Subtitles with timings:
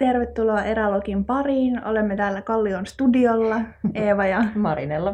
[0.00, 1.84] Tervetuloa Eralogin pariin.
[1.84, 3.60] Olemme täällä Kallion studiolla,
[3.94, 5.10] Eeva ja Marinella.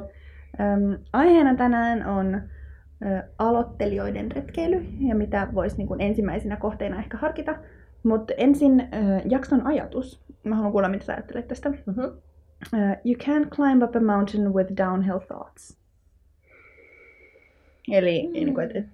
[0.61, 2.41] Äm, aiheena tänään on ä,
[3.39, 7.55] aloittelijoiden retkeily ja mitä voisi niin ensimmäisenä kohteena ehkä harkita.
[8.03, 8.87] Mutta ensin ä,
[9.31, 10.21] jakson ajatus.
[10.45, 11.71] Mä haluan kuulla, mitä sä ajattelet tästä.
[11.71, 12.05] Mm-hmm.
[12.05, 15.79] Uh, you can't climb up a mountain with downhill thoughts.
[17.93, 18.33] Eli mm.
[18.33, 18.87] niin kuin, et, et,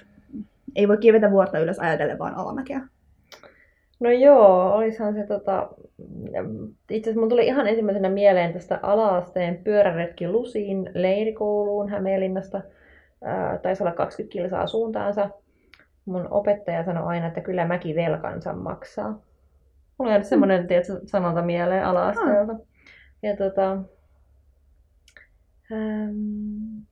[0.77, 2.80] ei voi kivetä vuorta ylös ajatellen vaan alamäkeä.
[4.03, 5.69] No joo, olisihan se tota...
[6.91, 12.62] Itse asiassa mun tuli ihan ensimmäisenä mieleen tästä ala-asteen pyöräretki Lusiin leirikouluun Hämeenlinnasta.
[13.25, 15.30] Ää, taisi olla 20 kilsaa suuntaansa.
[16.05, 19.09] Mun opettaja sanoi aina, että kyllä mäki velkansa maksaa.
[19.09, 19.23] Mulla
[19.98, 21.00] on jäänyt semmoinen mm.
[21.06, 22.55] sanonta mieleen ala-asteelta.
[23.23, 23.73] Ja tota,
[25.73, 26.83] ähm,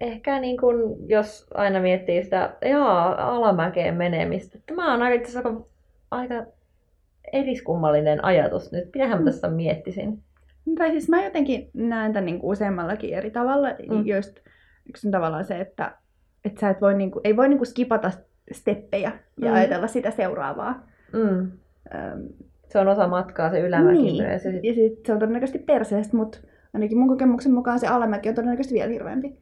[0.00, 5.70] ehkä niin kun, jos aina miettii sitä jaa, alamäkeen menemistä, tämä on aika, aika,
[6.10, 6.46] aika
[7.32, 8.84] eriskummallinen ajatus nyt.
[8.94, 9.24] Mitähän mä mm.
[9.24, 10.22] tästä miettisin?
[10.78, 13.68] Tai siis mä jotenkin näen tämän niin kuin useammallakin eri tavalla.
[13.68, 14.06] Mm.
[14.06, 14.40] Just
[14.88, 15.92] yksi on tavallaan se, että,
[16.44, 18.10] että sä et voi, niin kuin, ei voi niin kuin skipata
[18.52, 19.56] steppejä ja mm.
[19.56, 20.86] ajatella sitä seuraavaa.
[21.12, 21.52] Mm.
[21.94, 22.20] Ähm,
[22.68, 24.24] se on osa matkaa, se ylämäki niin.
[24.24, 24.44] myös.
[24.44, 24.64] Ja, sit...
[24.64, 26.38] ja sit se on todennäköisesti perseestä, mutta
[26.74, 29.38] ainakin mun kokemuksen mukaan se alamäki on todennäköisesti vielä hirveämpi.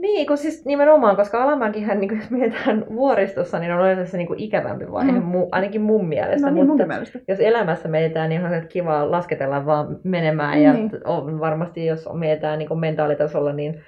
[0.00, 4.26] Niin, kun siis nimenomaan, koska alamäkihän, niin jos mietitään vuoristossa, niin on yleensä se niin
[4.26, 5.22] kuin ikävämpi vaihe, mm.
[5.22, 6.46] mu, ainakin mun mielestä.
[6.46, 7.18] No niin, mutta mun mielestä.
[7.28, 10.62] jos elämässä mietitään, niin on se kiva lasketella vaan menemään.
[10.62, 10.90] Ja niin.
[11.04, 13.80] on, varmasti jos mietitään niin kuin mentaalitasolla, niin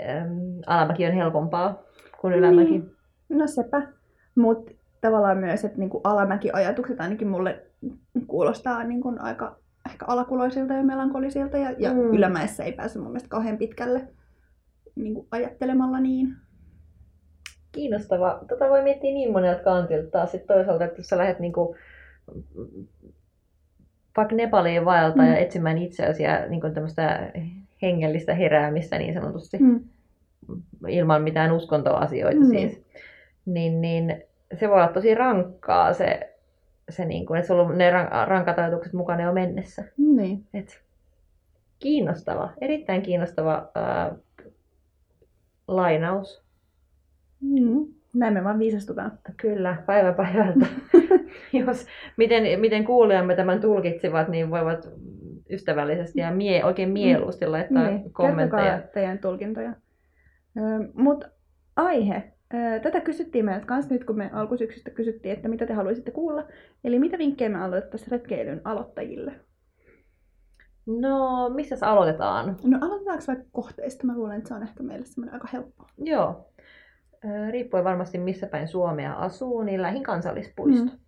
[0.00, 0.28] äm,
[0.66, 1.82] alamäki on helpompaa
[2.20, 2.70] kuin ylämäki.
[2.70, 2.90] Niin.
[3.28, 3.82] No sepä.
[4.34, 7.62] Mutta tavallaan myös, että niin kuin alamäki-ajatukset ainakin mulle
[8.26, 9.56] kuulostaa niin kuin aika
[9.90, 11.58] ehkä alakuloisilta ja melankolisilta.
[11.58, 12.14] Ja, ja mm.
[12.14, 14.08] ylämäessä ei pääse mun mielestä kauhean pitkälle
[14.96, 16.36] niin kuin ajattelemalla niin.
[17.72, 18.40] Kiinnostava.
[18.48, 21.76] Tota voi miettiä niin monelta kantilta taas sit toisaalta, että jos sä lähdet niin kuin,
[24.16, 25.30] vaikka Nepaliin vaeltaa mm.
[25.30, 27.32] ja etsimään itseäsi ja niin kuin tämmöistä
[27.82, 29.80] hengellistä heräämistä niin sanotusti, mm.
[30.88, 32.46] ilman mitään uskontoasioita mm.
[32.46, 32.82] siis,
[33.46, 34.22] niin, niin
[34.54, 36.34] se voi olla tosi rankkaa se,
[36.88, 37.90] se niin kuin, että sulla on ne
[38.26, 39.84] rankat ajatukset mukana jo mennessä.
[39.96, 40.44] Niin.
[40.54, 40.82] Et,
[41.78, 44.14] kiinnostava, erittäin kiinnostava ää,
[45.68, 46.44] lainaus.
[47.40, 47.86] Mm.
[48.14, 49.18] Näin me vaan viisastutaan.
[49.36, 50.66] Kyllä, päivä päivältä.
[51.66, 54.88] Jos, miten, miten kuulijamme tämän tulkitsivat, niin voivat
[55.50, 58.12] ystävällisesti ja mie, oikein mieluusti laittaa niin.
[58.12, 58.62] kommentteja.
[58.62, 59.72] Kertokaa teidän tulkintoja.
[60.94, 61.28] Mutta
[61.76, 62.36] aihe
[62.82, 66.48] Tätä kysyttiin meiltä kanssa nyt, kun me alkusyksystä kysyttiin, että mitä te haluaisitte kuulla.
[66.84, 69.32] Eli mitä vinkkejä me aloitettaisiin retkeilyn aloittajille?
[70.86, 72.56] No, missä aloitetaan?
[72.64, 74.06] No aloitetaanko vaikka kohteista?
[74.06, 75.86] Mä luulen, että se on ehkä meille semmoinen aika helppo.
[75.98, 76.50] Joo.
[77.50, 80.84] Riippuen varmasti missä päin Suomea asuu, niin lähin kansallispuisto.
[80.84, 80.98] Mm.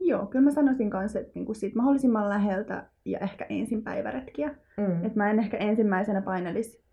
[0.00, 4.48] Joo, kyllä mä sanoisin kanssa, että niinku siitä mahdollisimman läheltä ja ehkä ensin päiväretkiä.
[4.76, 5.04] Mm.
[5.04, 6.84] Että mä en ehkä ensimmäisenä painelisi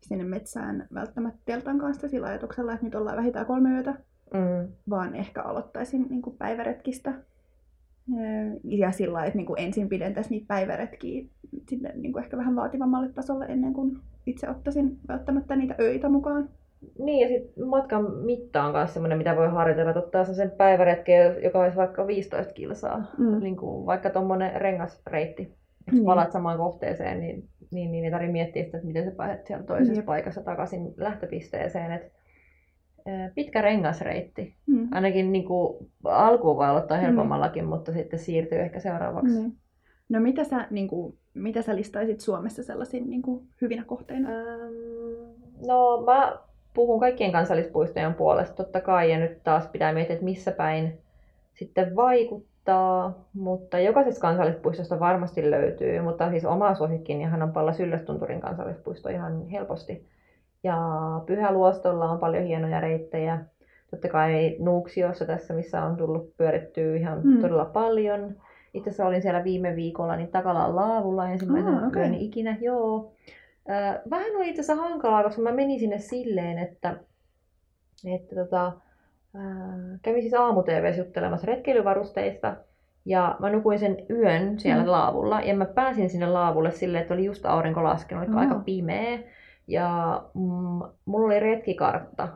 [0.00, 3.94] sinne metsään välttämättä teltan kanssa sillä ajatuksella, että nyt ollaan vähintään kolme yötä,
[4.34, 4.72] mm.
[4.90, 7.12] vaan ehkä aloittaisin niin kuin päiväretkistä.
[8.64, 11.24] Ja sillä että niin kuin ensin pidentäisi niitä päiväretkiä
[11.68, 16.48] sinne niin kuin ehkä vähän vaativammalle tasolle ennen kuin itse ottaisin välttämättä niitä öitä mukaan.
[16.98, 21.42] Niin, ja sitten matkan mitta on myös sellainen, mitä voi harjoitella, että ottaa sen päiväretken,
[21.42, 23.40] joka olisi vaikka 15 kilsaa, mm.
[23.40, 25.54] niin kuin vaikka tuommoinen rengasreitti.
[25.86, 26.04] Jos mm.
[26.04, 29.64] palat samaan kohteeseen, niin niin, niin ei tarvitse miettiä sitä, että miten sä pääset siellä
[29.64, 30.06] toisessa Jep.
[30.06, 31.92] paikassa takaisin lähtöpisteeseen.
[31.92, 32.12] Et,
[33.34, 34.54] pitkä rengasreitti.
[34.66, 34.88] Mm.
[34.92, 37.02] Ainakin niin kuin, alkuun voi aloittaa mm.
[37.02, 37.68] helpommallakin, mm.
[37.68, 39.38] mutta sitten siirtyy ehkä seuraavaksi.
[39.38, 39.52] Mm.
[40.08, 44.28] No mitä sä, niin kuin, mitä sä listaisit Suomessa sellaisin niin kuin, hyvinä kohteina?
[44.28, 44.74] Ähm,
[45.66, 46.38] no mä
[46.74, 50.98] puhun kaikkien kansallispuistojen puolesta totta kai, ja nyt taas pitää miettiä, että missä päin
[51.54, 52.54] sitten vaikuttaa
[53.34, 59.48] mutta jokaisesta kansallispuistosta varmasti löytyy, mutta siis oma suosikkini ihan on Palla Syllästunturin kansallispuisto ihan
[59.48, 60.06] helposti.
[60.64, 60.78] Ja
[61.26, 63.38] Pyhäluostolla on paljon hienoja reittejä.
[63.90, 67.40] Totta kai Nuuksiossa tässä, missä on tullut pyörittyä ihan mm.
[67.40, 68.36] todella paljon.
[68.74, 72.10] Itse asiassa olin siellä viime viikolla niin Takalaan laavulla ensimmäisen oh, okay.
[72.18, 72.56] ikinä.
[72.60, 73.12] Joo.
[74.10, 76.96] Vähän oli itse asiassa hankalaa, koska mä menin sinne silleen, että,
[78.14, 78.72] että tota,
[80.02, 80.62] kävin siis aamu
[80.96, 82.56] juttelemassa retkeilyvarusteista.
[83.06, 84.90] Ja mä nukuin sen yön siellä mm.
[84.90, 85.40] laavulla.
[85.40, 88.36] Ja mä pääsin sinne laavulle silleen, että oli just aurinko laskenut, mm.
[88.36, 89.18] aika pimeä.
[89.66, 92.28] Ja mm, mulla oli retkikartta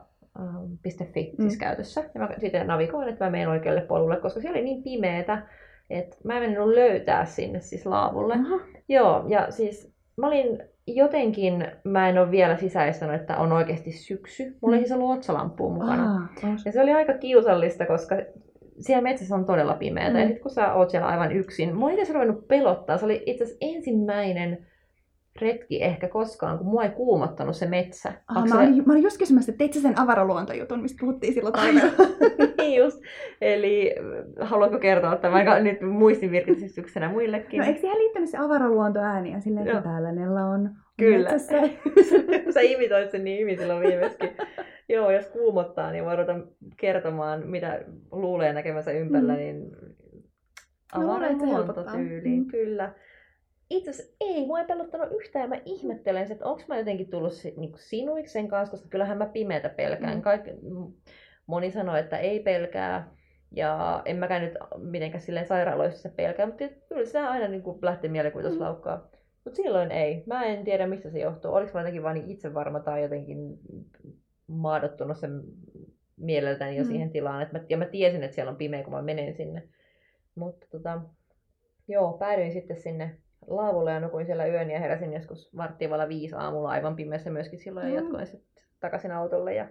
[1.13, 1.43] .fi mm.
[1.43, 2.05] siis käytössä.
[2.15, 5.43] Ja mä sitten navigoin, että mä menen oikealle polulle, koska siellä oli niin pimeetä,
[5.91, 8.35] että mä en mennyt löytää sinne siis laavulle.
[8.35, 8.61] Aha.
[8.89, 14.57] Joo, ja siis mä olin jotenkin mä en ole vielä sisäistänyt, että on oikeasti syksy.
[14.63, 14.87] Mulla ei mm.
[14.87, 16.15] siis ollut otsalampua mukana.
[16.15, 16.31] Ah,
[16.65, 18.17] ja se oli aika kiusallista, koska
[18.81, 20.11] siellä metsässä on todella pimeää.
[20.11, 20.17] Mm.
[20.17, 22.99] Ja sitten kun sä oot siellä aivan yksin, mua ei ruvennut pelottaa.
[22.99, 24.67] Se oli itse asiassa ensimmäinen
[25.41, 28.13] retki ehkä koskaan, kun mua ei kuumottanut se metsä.
[28.29, 31.53] Aha, mä, olin, mä olin just kysymässä, että teit sä sen avaraluontojutun, mistä puhuttiin silloin
[31.53, 31.93] talvella?
[32.59, 33.03] niin just.
[33.41, 33.95] Eli
[34.41, 37.59] haluatko kertoa tämän nyt muistinvirkistyksenä muillekin?
[37.59, 41.31] No eikö siihen liittynyt se avaraluonto ääniä silleen, että täällä Nella on Kyllä.
[42.55, 44.31] Sä imitoit sen niin hyvin silloin viimeiskin.
[44.89, 46.41] Joo, jos kuumottaa, niin voi ruveta
[46.77, 47.81] kertomaan, mitä
[48.13, 49.39] luulee näkemänsä ympärillä, mm.
[49.39, 49.71] niin
[50.93, 52.47] avaraluontotyyliin, mm.
[52.47, 52.95] kyllä
[53.71, 55.49] itse asiassa ei, mua ei pelottanut yhtään.
[55.49, 59.69] Mä ihmettelen, että onko mä jotenkin tullut niin sinuiksi sen kanssa, koska kyllähän mä pimeätä
[59.69, 60.15] pelkään.
[60.15, 60.23] Mm.
[60.23, 60.51] Kaikki,
[61.47, 63.15] moni sanoo, että ei pelkää.
[63.51, 68.11] Ja en mäkään nyt mitenkään silleen sairaaloissa pelkää, mutta kyllä se aina niin kuin lähtee
[68.11, 68.97] mielikuvituslaukkaa.
[68.97, 69.03] Mm.
[69.45, 70.23] Mutta silloin ei.
[70.27, 71.55] Mä en tiedä, mistä se johtuu.
[71.55, 73.59] Oliko mä jotenkin vaan niin itsevarma tai jotenkin
[74.47, 75.43] maadottunut sen
[76.17, 76.89] mieleltäni jo mm.
[76.89, 77.43] siihen tilaan.
[77.43, 79.69] Et mä, ja mä tiesin, että siellä on pimeä, kun mä menen sinne.
[80.35, 81.01] Mutta tota,
[81.89, 83.19] joo, päädyin sitten sinne
[83.49, 87.87] laavulla ja nukuin siellä yön ja heräsin joskus varttivalla viisi aamulla aivan pimeässä myöskin silloin
[87.87, 87.95] mm.
[87.95, 89.55] ja jatkoin sitten takaisin autolle.
[89.55, 89.69] Ja,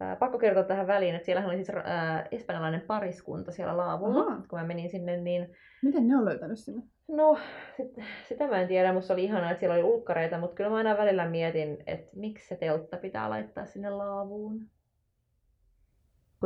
[0.00, 4.42] ää, pakko kertoa tähän väliin, että siellä oli siis ää, espanjalainen pariskunta siellä laavulla, Aha.
[4.48, 5.16] kun mä menin sinne.
[5.16, 5.56] Niin...
[5.82, 6.82] Miten ne on löytänyt sinne?
[7.08, 7.38] No,
[7.76, 7.92] sit,
[8.28, 8.92] sitä mä en tiedä.
[8.92, 12.48] Musta oli ihanaa, että siellä oli ulkkareita, mutta kyllä mä aina välillä mietin, että miksi
[12.48, 14.60] se teltta pitää laittaa sinne laavuun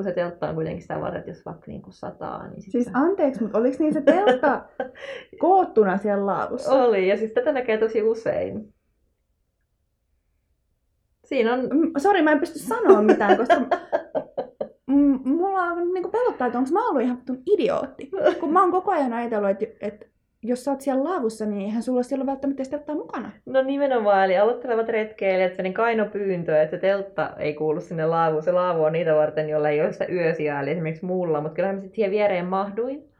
[0.00, 2.82] kun se teltta on kuitenkin sitä varten, että jos vaikka niin kuin sataa, niin sitten...
[2.82, 4.64] Siis anteeksi, mutta oliko niin se teltta
[5.40, 6.72] koottuna siellä laavussa?
[6.72, 8.74] Oli, ja siis tätä näkee tosi usein.
[11.24, 11.60] Siinä on...
[11.98, 13.54] Sori, mä en pysty sanoa mitään, koska
[15.24, 18.10] mulla on niin kuin pelottaa, että onko mä ollut ihan idiootti.
[18.40, 20.06] Kun mä oon koko ajan ajatellut, että, että
[20.42, 23.32] jos sä oot siellä laavussa, niin eihän sulla siellä välttämättä telttaa mukana.
[23.46, 28.06] No nimenomaan, eli aloittelevat retkeilijät, se niin kaino pyyntö, että se teltta ei kuulu sinne
[28.06, 28.42] laavuun.
[28.42, 31.76] Se laavu on niitä varten, joilla ei ole sitä yösiä, eli esimerkiksi muulla, mutta kyllähän
[31.76, 33.10] mä sitten siihen viereen mahduin.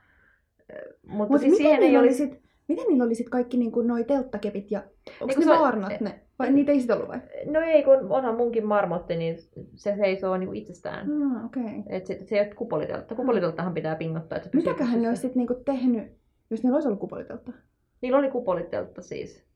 [1.06, 2.17] Mutta Mut siis siihen ei olisi...
[2.17, 4.82] Sit, miten niillä oli sitten kaikki niin noi telttakepit ja
[5.20, 6.20] onko ne vaarnat ne?
[6.38, 7.20] Vai niitä ei sitten ollut vai?
[7.46, 9.37] No ei, kun onhan munkin marmotti, niin
[9.75, 11.08] se seisoo niin itsestään.
[11.11, 11.62] Ah, okei.
[11.62, 11.82] Okay.
[11.88, 13.14] Et se, se ei ole kupoliteltta.
[13.14, 16.19] Kupoliteltahan pitää pingottaa, että se Mitäköhän ne olisi sitten niinku tehnyt
[16.50, 17.52] jos niillä olisi ollut kupoliteltta?
[18.00, 19.47] Niillä oli kupoliteltta siis.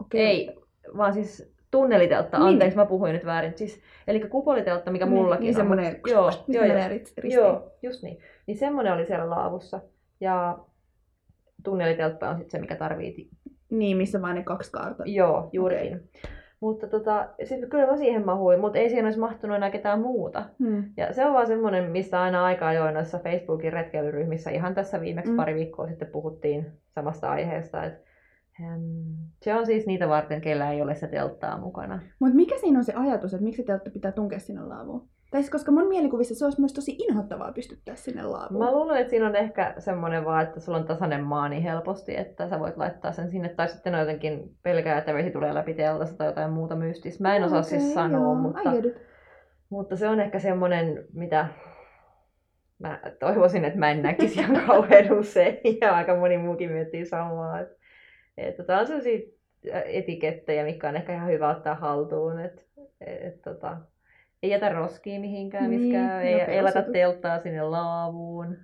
[0.00, 0.20] Okay.
[0.20, 0.60] Ei,
[0.96, 2.38] vaan siis tunneliteltta.
[2.38, 2.48] Niin.
[2.48, 3.58] Anteeksi, mä puhuin nyt väärin.
[3.58, 5.60] Siis, eli kupoliteltta, mikä niin, mullakin niin, on.
[5.60, 7.32] Semmoinen, joo, mistä joo, menee ristiin.
[7.32, 8.18] Joo, just niin.
[8.46, 9.80] Niin semmoinen oli siellä laavussa.
[10.20, 10.58] Ja
[11.64, 13.30] tunneliteltta on sitten se, mikä tarvii...
[13.70, 15.02] Niin, missä vain ne kaksi kaarta.
[15.06, 15.94] Joo, juurikin.
[15.96, 16.37] Okay.
[16.60, 20.44] Mutta tota, sit kyllä mä siihen mahuin, mutta ei siihen olisi mahtunut enää ketään muuta.
[20.58, 20.84] Hmm.
[20.96, 25.30] Ja se on vaan semmoinen, mistä aina aikaa ajoin noissa Facebookin retkeilyryhmissä, ihan tässä viimeksi
[25.30, 25.36] hmm.
[25.36, 28.08] pari viikkoa sitten puhuttiin samasta aiheesta, että
[29.42, 32.00] se on siis niitä varten, kellä ei ole se telttaa mukana.
[32.18, 35.08] Mutta mikä siinä on se ajatus, että miksi teltta pitää tunkea sinne laavuun?
[35.30, 38.64] Tai siis, koska mun mielikuvissa se olisi myös tosi inhottavaa pystyttää sinne laavuun.
[38.64, 42.16] Mä luulen, että siinä on ehkä semmoinen vaan, että sulla on tasainen maa niin helposti,
[42.16, 43.48] että sä voit laittaa sen sinne.
[43.48, 47.22] Tai sitten on jotenkin pelkää, että vesi tulee läpi teltasta tai jotain muuta mystistä.
[47.22, 48.34] Mä en osaa okay, siis sanoa, joo.
[48.34, 48.72] mutta,
[49.70, 51.48] mutta se on ehkä semmoinen, mitä
[52.78, 55.58] mä toivoisin, että mä en näkisi ihan kauhean usein.
[55.80, 57.60] Ja aika moni muukin miettii samaa.
[57.60, 57.76] Että,
[58.36, 59.18] että tämä on sellaisia
[59.84, 62.40] etikettejä, mikä on ehkä ihan hyvä ottaa haltuun.
[62.40, 62.62] Että,
[63.00, 63.76] että, tota,
[64.42, 68.56] ei jätä roskia mihinkään, niin, miskään, ei, ei laita telttaa sinne laavuun.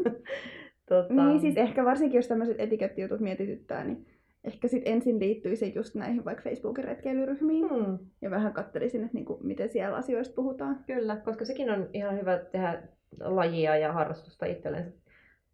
[0.88, 1.14] tota...
[1.14, 4.06] Niin, siis ehkä varsinkin jos tämmöiset etikettijutut mietityttää, niin
[4.44, 7.98] ehkä sitten ensin liittyisi just näihin vaikka Facebookin retkeilyryhmiin hmm.
[8.22, 10.84] ja vähän katselisin, että niinku, miten siellä asioista puhutaan.
[10.86, 12.82] Kyllä, koska sekin on ihan hyvä tehdä
[13.20, 15.01] lajia ja harrastusta itsellensä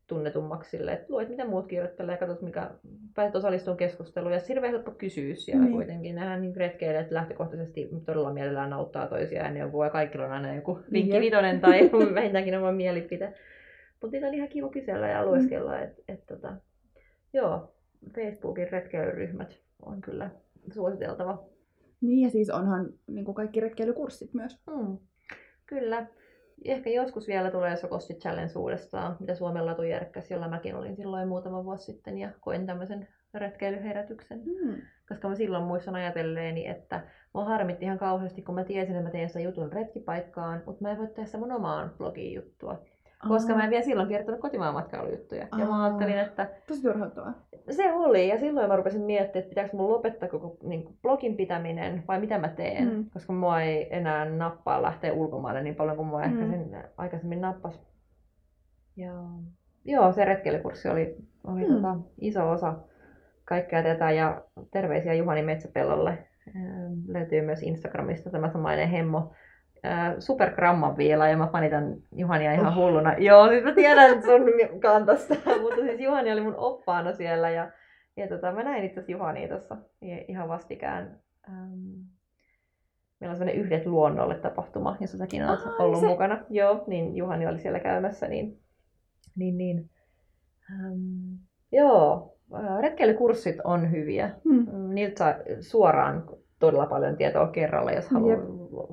[0.09, 2.71] tunnetummaksi sille, että luet mitä muut kirjoittelee ja katsot, mikä
[3.15, 4.33] pääset osallistumaan keskusteluun.
[4.33, 5.75] Ja hirveän helppo kysyä siellä niin.
[5.75, 6.15] kuitenkin.
[6.15, 10.81] Nähdään niin retkeilijät lähtökohtaisesti todella mielellään auttaa toisiaan ja neuvoo ja kaikilla on aina joku
[10.93, 13.35] vinkki vitonen tai vähintäänkin oma mielipide.
[14.03, 15.77] Mutta niitä on ihan kiva kysellä ja lueskella.
[15.77, 15.83] Mm.
[15.83, 16.57] Et, et, tota,
[17.33, 17.75] joo,
[18.15, 20.31] Facebookin retkeilyryhmät on kyllä
[20.73, 21.45] suositeltava.
[22.01, 24.59] Niin ja siis onhan niin kaikki retkeilykurssit myös.
[24.67, 24.99] Mm.
[25.67, 26.07] Kyllä
[26.65, 31.29] ehkä joskus vielä tulee Sokosti Challenge uudestaan, mitä Suomen latu järkkäsi, jolla mäkin olin silloin
[31.29, 34.39] muutama vuosi sitten ja koin tämmöisen retkeilyherätyksen.
[34.39, 34.75] Mm.
[35.09, 39.11] Koska mä silloin muistan ajatelleeni, että mua harmitti ihan kauheasti, kun mä tiesin, että mä
[39.11, 42.85] teen sitä jutun retkipaikkaan, mutta mä en voi tehdä sitä mun omaan blogiin juttua.
[43.29, 45.47] Koska mä en vielä silloin kertonut kotimaan matkailujuttuja.
[45.59, 46.51] Ja mä ajattelin, että...
[46.67, 47.35] Tosi turhauttavaa.
[47.71, 48.29] Se oli.
[48.29, 52.21] Ja silloin mä rupesin miettimään, että pitääkö mun lopettaa koko niin kuin, blogin pitäminen vai
[52.21, 52.93] mitä mä teen.
[52.93, 53.05] Mm.
[53.13, 56.25] Koska mua ei enää nappaa lähteä ulkomaille niin paljon kuin mua mm.
[56.25, 57.87] ehkä sen aikaisemmin nappas.
[58.97, 59.13] Ja...
[59.85, 61.75] Joo, se retkeilykurssi oli, oli mm.
[61.75, 62.75] tota, iso osa
[63.45, 64.11] kaikkea tätä.
[64.11, 66.29] Ja terveisiä Juhani Metsäpellolle.
[67.09, 69.33] Löytyy myös Instagramista tämä samainen hemmo
[70.19, 73.15] supergramman viila ja mä panitan Juhania ihan hulluna.
[73.19, 74.43] Joo, siis mä tiedän sun
[74.81, 77.71] kantasta, mutta siis Juhani oli mun oppaana siellä ja,
[78.17, 79.77] ja tota, mä näin itse asiassa Juhania tuossa
[80.29, 81.21] ihan vastikään.
[81.49, 82.01] Ähm,
[83.21, 86.07] meillä on sellainen yhdet luonnolle tapahtuma, jossa säkin olet Aa, ollut se...
[86.07, 86.45] mukana.
[86.51, 88.59] Joo, niin Juhani oli siellä käymässä, niin,
[89.37, 89.91] niin, niin.
[90.71, 91.35] Ähm,
[91.73, 92.37] joo,
[92.81, 94.31] retkeilykurssit on hyviä.
[94.45, 94.95] Hmm.
[94.95, 96.25] Niiltä saa suoraan
[96.59, 98.45] todella paljon tietoa kerralla, jos haluaa Jep.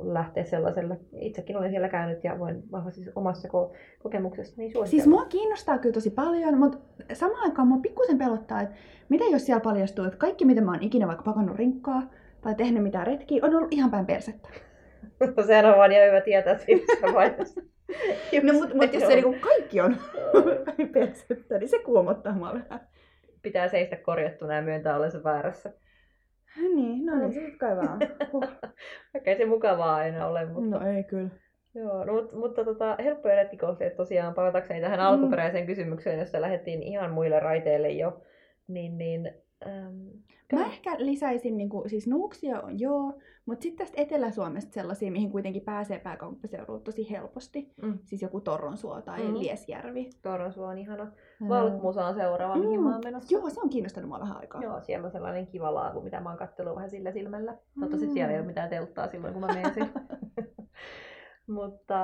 [0.03, 0.99] lähteä sellaiselle.
[1.19, 5.77] Itsekin olen siellä käynyt ja voin vahvasti siis omassa ko- kokemuksessa niin Siis mua kiinnostaa
[5.77, 6.77] kyllä tosi paljon, mutta
[7.13, 8.75] samaan aikaan mua pikkusen pelottaa, että
[9.09, 12.03] mitä jos siellä paljastuu, että kaikki mitä mä oon ikinä vaikka pakannut rinkkaa
[12.41, 14.49] tai tehnyt mitään retkiä, on ollut ihan päin persettä.
[15.19, 17.61] No sehän on vaan ihan hyvä tietää siinä vaiheessa.
[18.43, 19.97] no mutta mut jos se niinku kaikki on
[20.65, 22.87] päin persettä, niin se kuomottaa mua vähän.
[23.41, 25.73] Pitää seistä korjattuna ja myöntää olensa väärässä.
[26.57, 27.99] Niin, no niin, se nyt kai vaan.
[29.13, 30.79] Vaikka ei se mukavaa aina ole, mutta...
[30.79, 31.29] No ei kyllä.
[31.75, 35.05] Joo, no, mutta, mutta tota, helppoja retkikohteita tosiaan, palatakseni tähän mm.
[35.05, 38.21] alkuperäiseen kysymykseen, josta lähdettiin ihan muille raiteille jo,
[38.67, 39.31] niin, niin
[39.67, 40.07] ähm,
[40.53, 43.13] Mä ehkä lisäisin, niin kuin, siis Nuuksia on joo,
[43.45, 47.73] mutta sitten tästä Etelä-Suomesta sellaisia, mihin kuitenkin pääsee pääkaupunkiseudulle tosi helposti.
[47.81, 47.99] Mm.
[48.03, 49.33] Siis joku Torronsuo tai mm.
[49.33, 50.09] Liesjärvi.
[50.21, 51.11] Torronsuo on ihana.
[51.49, 52.83] Valkmusa on seuraava, mihin mm.
[52.83, 53.35] mä oon menossa.
[53.35, 54.61] Joo, se on kiinnostanut mua vähän aikaa.
[54.61, 57.57] Joo, siellä on sellainen kiva laavu, mitä mä oon kattellut vähän sillä silmällä.
[57.73, 58.13] Toivottavasti mm.
[58.13, 59.73] siellä ei ole mitään telttaa silloin, kun mä menen
[61.47, 61.99] Mutta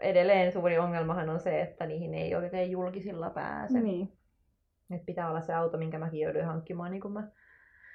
[0.00, 3.80] edelleen suuri ongelmahan on se, että niihin ei oikein julkisilla pääse.
[3.80, 4.12] Niin.
[4.90, 7.28] Et pitää olla se auto, minkä mäkin jouduin hankkimaan, niin kuin mä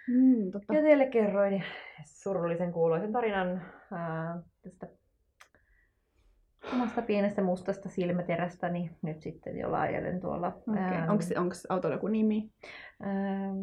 [0.08, 0.74] Mm, totta.
[0.74, 1.64] Ja teille kerroin
[2.04, 4.88] surullisen kuuloisen tarinan ää, tästä
[6.74, 10.48] omasta pienestä mustasta silmäterästä, niin nyt sitten jo laajellen tuolla.
[10.48, 11.10] Okay.
[11.38, 12.52] Onko autolla joku nimi?
[13.02, 13.54] Ää,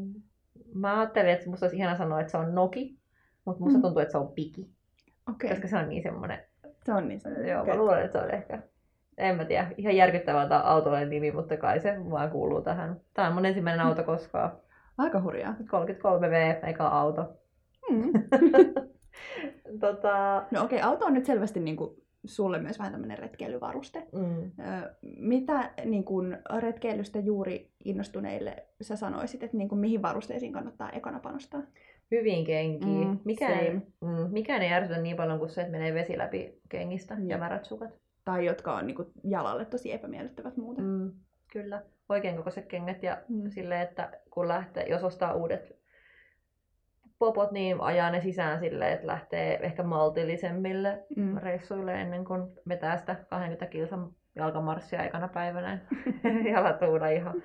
[0.74, 2.98] mä ajattelin, että musta olisi ihana sanoa, että se on Noki,
[3.44, 3.82] mutta musta mm.
[3.82, 4.70] tuntuu, että se on Piki.
[5.30, 5.50] Okay.
[5.50, 6.38] Koska se on niin semmoinen...
[6.84, 7.50] Se on niin semmoinen.
[7.50, 8.62] Joo, mä luulen, että se on ehkä...
[9.18, 13.00] En mä tiedä, ihan järkyttävää tämä autolle nimi, mutta kai se vaan kuuluu tähän.
[13.14, 14.52] Tämä on mun ensimmäinen auto koskaan.
[14.98, 15.54] Aika hurjaa.
[15.60, 17.36] 33V, eikä auto.
[17.90, 18.12] Mm.
[19.80, 20.46] tota...
[20.50, 24.06] No okei, okay, auto on nyt selvästi niin kuin sulle myös vähän tämmöinen retkeilyvaruste.
[24.12, 24.50] Mm.
[25.02, 31.20] Mitä niin kuin, retkeilystä juuri innostuneille sä sanoisit, että niin kuin, mihin varusteisiin kannattaa ekana
[31.20, 31.62] panostaa?
[32.10, 33.08] Hyvin kenkiin.
[33.08, 36.60] Mm, mikään, ei, mm, mikään ei ärsytä niin paljon kuin se, että menee vesi läpi
[36.68, 37.90] kengistä ja märät sukat.
[38.24, 40.84] Tai jotka on niin kuin, jalalle tosi epämiellyttävät muuten.
[40.84, 41.12] Mm,
[41.52, 43.50] kyllä oikein kokoiset kengät ja mm.
[43.50, 45.81] sille, että kun lähtee, jos ostaa uudet
[47.22, 51.36] popot, niin ajaa ne sisään sille, että lähtee ehkä maltillisemmille mm.
[51.36, 55.78] reissuille ennen kuin vetää sitä 20 kilsan jalkamarssia aikana päivänä.
[56.52, 57.42] Jalat uuna ihan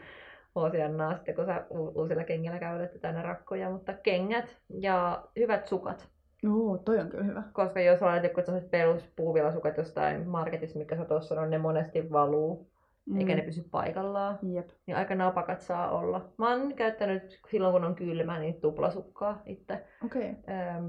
[0.55, 3.69] huosiannaa sitten, kun sä uusilla kengillä käydet tänne rakkoja.
[3.69, 6.07] Mutta kengät ja hyvät sukat.
[6.49, 7.43] Oo, toi on kyllä hyvä.
[7.53, 8.41] Koska jos olet joku
[8.71, 12.67] peruspuuvilasukat jostain marketissa, mikä sä tuossa on, ne monesti valuu
[13.07, 13.17] mm.
[13.19, 14.39] eikä ne pysy paikallaan.
[14.53, 14.69] Jep.
[14.85, 16.29] Niin aika napakat saa olla.
[16.37, 19.85] Mä oon käyttänyt silloin kun on kylmä niin tuplasukkaa itse.
[20.05, 20.35] Okay.
[20.49, 20.85] Ähm,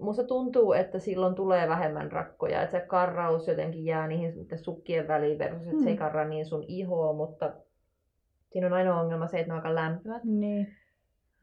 [0.00, 5.38] musta tuntuu, että silloin tulee vähemmän rakkoja, että se karraus jotenkin jää niihin sukkien väliin
[5.38, 5.82] versus, että mm.
[5.82, 5.98] se ei mm.
[5.98, 7.52] karra niin sun ihoa, mutta
[8.52, 10.24] siinä on ainoa ongelma se, että ne on aika lämpimät.
[10.24, 10.76] Niin.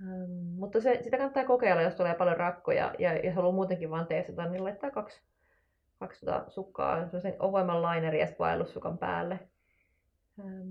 [0.01, 4.07] Ähm, mutta se, sitä kannattaa kokeilla, jos tulee paljon rakkoja ja jos haluaa muutenkin vaan
[4.07, 5.21] testata, niin laittaa kaksi,
[5.99, 9.39] kaksi tota sukkaa, sen ohuemman linerin ja vaellussukan päälle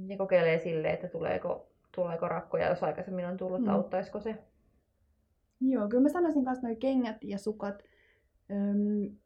[0.07, 3.69] ja kokeilee sille, että tuleeko, tuleeko rakkoja, jos aikaisemmin on tullut, mm.
[3.69, 4.37] auttaisiko se.
[5.61, 7.83] Joo, kyllä mä sanoisin myös noin kengät ja sukat.
[8.51, 9.17] Öm,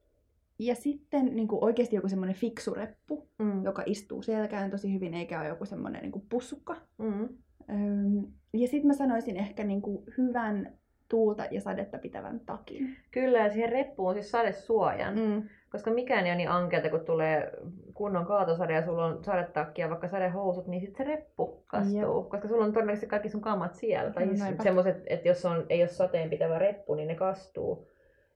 [0.59, 3.65] ja sitten niin kuin oikeasti joku semmoinen fiksu reppu, mm.
[3.65, 6.77] joka istuu selkään tosi hyvin, eikä ole joku semmoinen niin pussukka.
[6.99, 7.29] Mm.
[7.71, 10.79] Öm, ja sitten mä sanoisin ehkä niin kuin hyvän
[11.09, 12.97] tuulta ja sadetta pitävän takin.
[13.11, 15.15] Kyllä, ja siihen reppuun siis sadesuojan.
[15.15, 15.49] Mm.
[15.73, 17.53] Koska mikään ei ole niin ankeata, kun tulee
[17.95, 22.21] kunnon kaatosade ja sulla on sadetakki ja vaikka sadehousut, niin sitten se reppu kastuu.
[22.21, 22.31] Jep.
[22.31, 24.11] Koska sulla on todennäköisesti kaikki sun kamat siellä.
[24.11, 27.89] Tai no, siis semmoiset, että jos on, ei ole sateen pitävä reppu, niin ne kastuu.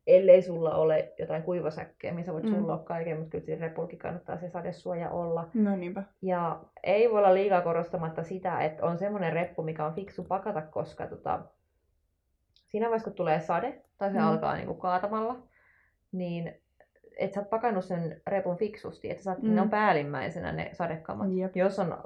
[0.07, 2.55] Ellei sulla ole jotain kuivasäkkeä, missä voit mm.
[2.55, 5.49] sulla kaiken, mutta kyllä siinä repulkin kannattaa se sadesuoja olla.
[5.55, 6.03] No niinpä.
[6.23, 10.63] Ja ei voi olla liikaa korostamatta sitä, että on semmoinen reppu, mikä on fiksu pakata,
[10.63, 11.41] koska tota,
[12.69, 14.25] siinä vaiheessa kun tulee sade, tai se mm.
[14.25, 15.37] alkaa niin kuin kaatamalla,
[16.13, 16.62] niin
[17.17, 19.55] että sä oot pakannut sen repun fiksusti, että sä mm.
[19.55, 21.33] ne on päällimmäisenä ne sadekamat.
[21.33, 21.57] Jep.
[21.57, 21.99] Jos on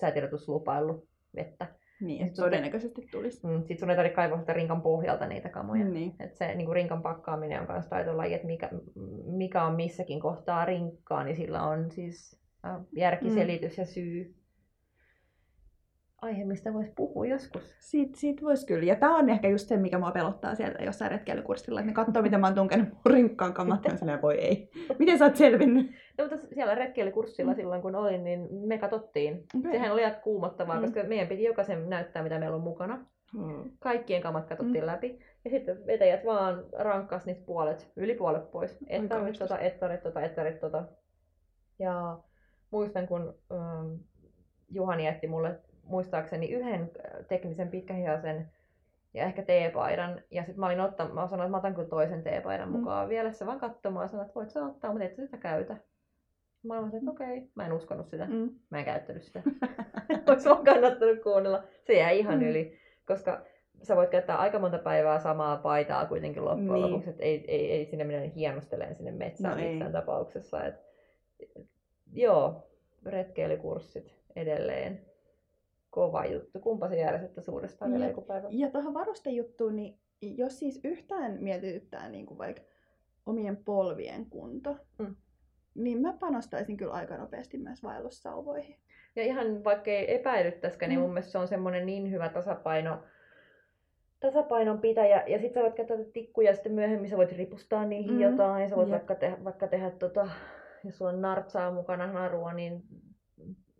[0.00, 1.66] säätiedotuslupaillut vettä.
[2.00, 3.08] Niin, että todennäköisesti te...
[3.12, 3.46] tulisi.
[3.46, 5.84] Mm, sitten sun ei tarvitse kaivaa sitä rinkan pohjalta niitä kamoja.
[5.84, 6.14] Niin.
[6.20, 8.70] Et se niin kuin rinkan pakkaaminen on myös taitolaji, että mikä,
[9.24, 12.40] mikä on missäkin kohtaa rinkkaa, niin sillä on siis
[12.92, 13.80] järkiselitys mm.
[13.82, 14.34] ja syy.
[16.24, 17.76] Aihe, mistä voisi puhua joskus.
[17.80, 18.84] Siitä, siitä voisi kyllä.
[18.84, 21.80] Ja tämä on ehkä just se, mikä mua pelottaa siellä jossain retkeilykurssilla.
[21.80, 24.70] Että ne katsoo, miten mä oon tunkenut rinkkaan kamat, ja voi ei.
[24.98, 25.90] Miten sä oot selvinnyt?
[26.18, 27.56] No, mutta siellä retkeilykurssilla mm.
[27.56, 29.46] silloin, kun olin, niin me katsottiin.
[29.58, 29.72] Okay.
[29.72, 30.82] Sehän oli aika kuumottavaa, mm.
[30.82, 33.06] koska meidän piti jokaisen näyttää, mitä meillä on mukana.
[33.34, 33.70] Mm.
[33.78, 34.86] Kaikkien kamat katsottiin mm.
[34.86, 35.18] läpi.
[35.44, 38.78] Ja sitten vetäjät vaan rankkas niistä puolet, yli puolet pois.
[38.86, 40.84] Ettarit tota, ettarit tota, ettarit tota.
[41.78, 42.18] Ja
[42.70, 43.94] muistan, kun ähm,
[44.70, 48.50] Juhani jätti mulle muistaakseni yhden äh, teknisen pitkähiasen
[49.14, 50.22] ja ehkä teepaidan.
[50.30, 52.78] Ja sitten mä olin ottanut, mä sanoin, että mä otan kyllä toisen teepaidan mm.
[52.78, 54.08] mukaan vielä se vaan katsomaan.
[54.08, 55.76] Sanoin, että voit sä ottaa, mutta et sä sitä käytä.
[56.62, 57.48] Mä olin että okei, okay.
[57.54, 58.26] mä en uskonut sitä.
[58.26, 58.50] Mm.
[58.70, 59.42] Mä en käyttänyt sitä.
[60.26, 61.62] Olisi vaan kannattanut kuunnella.
[61.86, 62.46] Se jäi ihan mm.
[62.46, 63.40] yli, koska
[63.82, 66.82] sä voit käyttää aika monta päivää samaa paitaa kuitenkin loppujen niin.
[66.82, 70.00] lopuksi, että ei, ei, ei sinne minä hienostelen sinne metsään no missään ei.
[70.00, 70.64] tapauksessa.
[70.64, 70.74] Et,
[72.12, 72.68] joo,
[73.06, 75.00] retkeilykurssit edelleen.
[75.94, 76.60] Kova juttu.
[76.60, 78.48] Kumpa se järjestettä suurestaan vielä joku päivä?
[78.50, 82.62] Ja tuohon varustejuttuun, niin jos siis yhtään mietityttää niin kuin vaikka
[83.26, 85.14] omien polvien kunto, mm.
[85.74, 88.76] niin mä panostaisin kyllä aika nopeasti myös vaellussauvoihin.
[89.16, 91.00] Ja ihan vaikka ei epäilyttäisikään, niin mm.
[91.00, 92.98] niin mun mielestä se on semmoinen niin hyvä tasapaino,
[94.20, 95.24] tasapainon pitäjä.
[95.26, 98.20] Ja sitten sä voit käyttää tikkuja sitten myöhemmin, sä voit ripustaa niihin mm.
[98.20, 98.62] jotain.
[98.62, 100.28] Ja sä voit vaikka, tehdä, vaikka tehdä tota,
[100.84, 102.82] jos sulla on nartsaa mukana narua, niin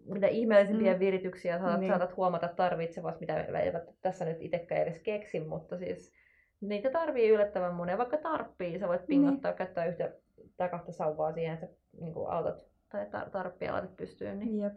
[0.05, 0.99] mitä ihmeellisimpiä mm.
[0.99, 1.93] virityksiä saatat, niin.
[1.93, 6.13] saatat huomata tarvitsevasi, mitä eivät tässä nyt itsekään edes keksi, mutta siis
[6.61, 7.99] niitä tarvii yllättävän monen.
[7.99, 9.59] Vaikka tarppii, sä voit pingottaa, niin.
[9.59, 10.13] käyttää yhtä
[10.57, 14.39] tai kahta sauvaa siihen, että niin autat tai tar- tarppia laitat pystyyn.
[14.39, 14.59] Niin.
[14.59, 14.75] Jep.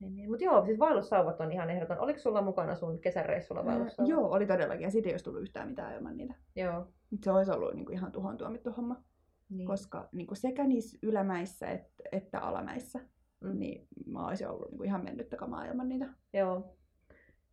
[0.00, 0.30] Niin, niin.
[0.30, 1.98] Mutta joo, siis vaellussauvat on ihan ehdoton.
[1.98, 4.10] Oliko sulla mukana sun kesäreissulla vaellussauvat?
[4.10, 4.82] joo, oli todellakin.
[4.82, 6.34] Ja siitä ei olisi tullut yhtään mitään ilman niitä.
[6.56, 6.88] Joo.
[7.24, 9.02] Se olisi ollut niin kuin ihan tuhon tuomittu homma.
[9.48, 9.66] Niin.
[9.66, 13.00] Koska niin kuin sekä niissä ylämäissä että, että alamäissä.
[13.40, 16.06] Niin mä olisin ollut niin kuin ihan mennyttä kamaa ilman niitä.
[16.32, 16.76] Joo.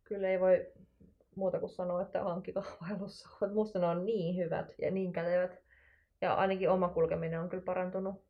[0.04, 0.72] Kyllä ei voi
[1.36, 3.54] muuta kuin sanoa, että hankkikaa vaellussauvat.
[3.54, 5.62] Musta ne on niin hyvät ja niin kätevät.
[6.20, 8.24] Ja ainakin oma kulkeminen on kyllä parantunut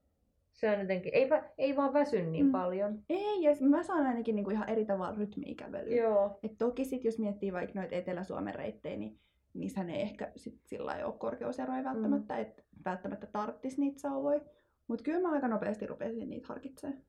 [0.54, 2.52] se on jotenkin, ei, va, ei vaan väsy niin mm.
[2.52, 3.02] paljon.
[3.08, 5.96] Ei, ja mä saan ainakin niinku ihan eri tavalla rytmiikävelyä.
[5.96, 6.38] Joo.
[6.42, 9.18] Et toki sit, jos miettii vaikka noita Etelä-Suomen reittejä, niin
[9.55, 12.40] niissähän ei ehkä sit sillä ole korkeuseroja välttämättä, mm.
[12.40, 14.40] että välttämättä tarttisi niitä sauvoja.
[14.88, 17.02] Mutta kyllä mä aika nopeasti rupesin niitä harkitsemaan.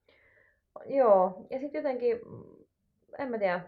[0.86, 2.20] Joo, ja sitten jotenkin,
[3.20, 3.62] en mä tiedä,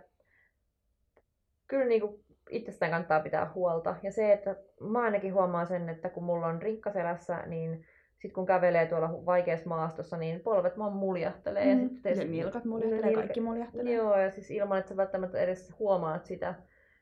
[1.67, 3.95] kyllä niinku itsestään kannattaa pitää huolta.
[4.03, 8.45] Ja se, että mä ainakin huomaan sen, että kun mulla on rinkkaselässä, niin sitten kun
[8.45, 11.75] kävelee tuolla vaikeassa maastossa, niin polvet vaan muljahtelee.
[11.75, 11.81] Mm.
[11.81, 13.93] Ja, sitten ja nilkat muljahtelee, kaikki muljahtelee.
[13.93, 16.55] Joo, ja siis ilman, että sä välttämättä edes huomaat sitä.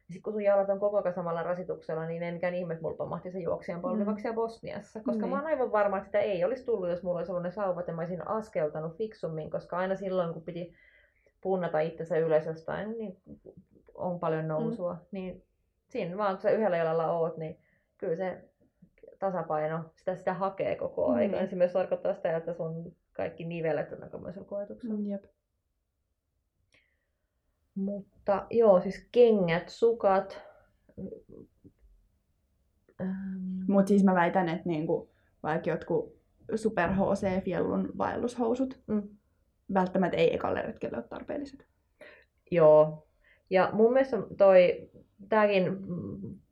[0.08, 2.82] Ja sitten kun sun jalat on koko ajan samalla rasituksella, niin en mikään ihme, että
[2.82, 4.36] mulla pamahti se juoksijan polvivaksia mm.
[4.36, 5.00] Bosniassa.
[5.04, 5.30] Koska mm.
[5.30, 7.88] mä oon aivan varma, että sitä ei olisi tullut, jos mulla olisi ollut ne sauvat
[7.88, 9.50] ja mä olisin askeltanut fiksummin.
[9.50, 10.74] Koska aina silloin, kun piti
[11.42, 13.18] punnata itsensä ylös jostain, niin
[13.96, 14.94] on paljon nousua.
[14.94, 15.00] Mm.
[15.12, 15.44] Niin
[15.90, 17.60] siinä vaan, kun sä yhdellä jalalla oot, niin
[17.98, 18.44] kyllä se
[19.20, 21.42] tasapaino, sitä, sitä hakee koko ajan.
[21.42, 21.48] Mm.
[21.48, 24.96] Se myös tarkoittaa sitä, että sun kaikki nivelet on aikamoisella koetuksella.
[24.96, 25.24] Mm, jep.
[27.76, 30.42] Mutta joo, siis kengät, sukat.
[33.02, 33.10] Ähm.
[33.68, 35.10] Mutta siis mä väitän, että niinku,
[35.44, 36.16] vaikka jotkut
[36.56, 39.04] Super HC Fjellun vaellushousut mm.
[39.74, 41.66] välttämättä ei ekalle retkelle ole tarpeelliset.
[42.52, 43.08] Joo.
[43.50, 44.90] Ja mun mielestä toi,
[45.30, 45.78] tääkin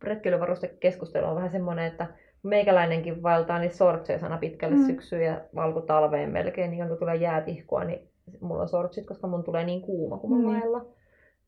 [0.02, 2.08] retkeilyvarustekeskustelu on vähän semmoinen, että
[2.44, 4.86] meikäläinenkin vaeltaa niin sortseja sana pitkälle mm.
[4.86, 5.42] syksyyn ja
[5.88, 8.10] talveen melkein, niin kun tulee jäätihkua, niin
[8.42, 10.52] mulla on sortsit, koska mun tulee niin kuuma kuin mun mm.
[10.52, 10.86] vaella.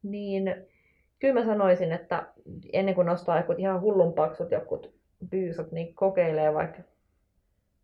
[0.10, 0.56] Niin
[1.20, 2.28] kyllä mä sanoisin, että
[2.74, 4.94] ennen kuin nostaa jotkut ihan hullun paksut jokut
[5.30, 6.82] byysat, niin kokeilee vaikka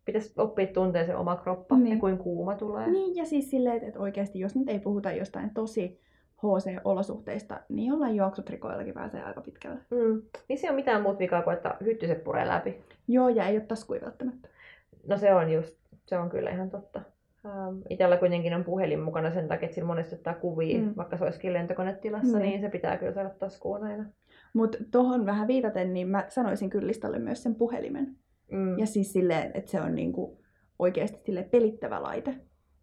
[0.04, 1.94] pitäisi oppia tuntea se oma kroppa niin.
[1.94, 2.90] ja kuin kuuma tulee.
[2.90, 6.00] Niin, ja siis silleen, että oikeasti jos nyt ei puhuta jostain tosi
[6.42, 9.78] HC-olosuhteista, niin jollain juoksutrikoillakin pääsee aika pitkälle.
[9.90, 10.22] Mm.
[10.48, 12.80] Niin se on mitään muut vikaa kuin, että hyttyset puree läpi.
[13.08, 14.48] Joo, ja ei ole taskuja välttämättä.
[15.06, 17.00] No se on just, se on kyllä ihan totta.
[17.46, 20.94] Ähm, itellä kuitenkin on puhelin mukana sen takia, että sillä monesti ottaa kuvia, mm.
[20.96, 22.42] vaikka se olisikin lentokonetilassa, mm.
[22.42, 24.04] niin se pitää kyllä saada taskuun aina.
[24.54, 28.16] Mutta tuohon vähän viitaten, niin mä sanoisin kyllä listalle myös sen puhelimen.
[28.52, 28.78] Mm.
[28.78, 30.42] Ja siis silleen, että se on niinku
[30.78, 32.34] oikeasti sille pelittävä laite.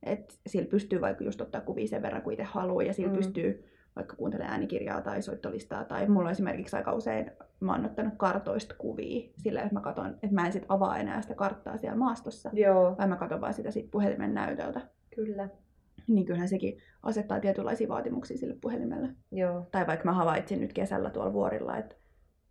[0.04, 3.17] Että sillä pystyy vaikka just ottaa kuvia sen verran kuin itse haluaa ja sillä mm.
[3.17, 3.65] pystyy
[3.99, 5.85] vaikka kuuntelemaan äänikirjaa tai soittolistaa.
[5.85, 10.09] Tai mulla on esimerkiksi aika usein, mä oon ottanut kartoista kuvia sillä, että mä katson,
[10.13, 12.95] että mä en sit avaa enää sitä karttaa siellä maastossa, Joo.
[12.97, 14.81] vaan mä katson vaan sitä sit puhelimen näytöltä.
[15.15, 15.49] Kyllä.
[16.07, 19.09] Niin kyllähän sekin asettaa tietynlaisia vaatimuksia sille puhelimelle.
[19.31, 19.67] Joo.
[19.71, 21.95] Tai vaikka mä havaitsin nyt kesällä tuolla vuorilla, että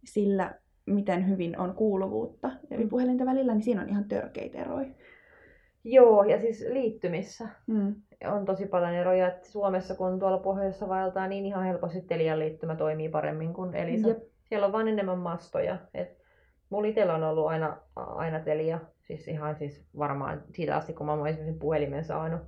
[0.04, 0.54] sillä,
[0.86, 2.90] miten hyvin on kuuluvuutta eri mm.
[2.90, 4.88] puhelinten välillä, niin siinä on ihan törkeitä eroja.
[5.84, 7.48] Joo, ja siis liittymissä.
[7.66, 7.94] Mm.
[8.24, 9.28] On tosi paljon eroja.
[9.28, 14.08] Että Suomessa, kun tuolla pohjoisessa vaeltaa, niin ihan helposti Telian liittymä toimii paremmin kuin Elisa.
[14.08, 14.18] Jep.
[14.44, 15.78] Siellä on vain enemmän mastoja.
[15.94, 16.18] Et
[16.70, 21.12] mulla itsellä on ollut aina, aina Telia, siis ihan siis varmaan siitä asti, kun mä
[21.12, 22.40] oon esimerkiksi puhelimen saanut.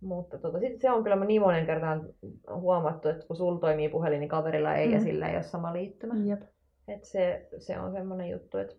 [0.00, 2.08] Mutta tota, sitten se on kyllä niin monen kertaan
[2.54, 4.94] huomattu, että kun sulla toimii puhelin, niin kaverilla ei mm.
[4.94, 6.14] ja sillä ei ole sama liittymä.
[6.24, 6.42] Jep.
[6.88, 8.74] Et se, se on semmoinen juttu, että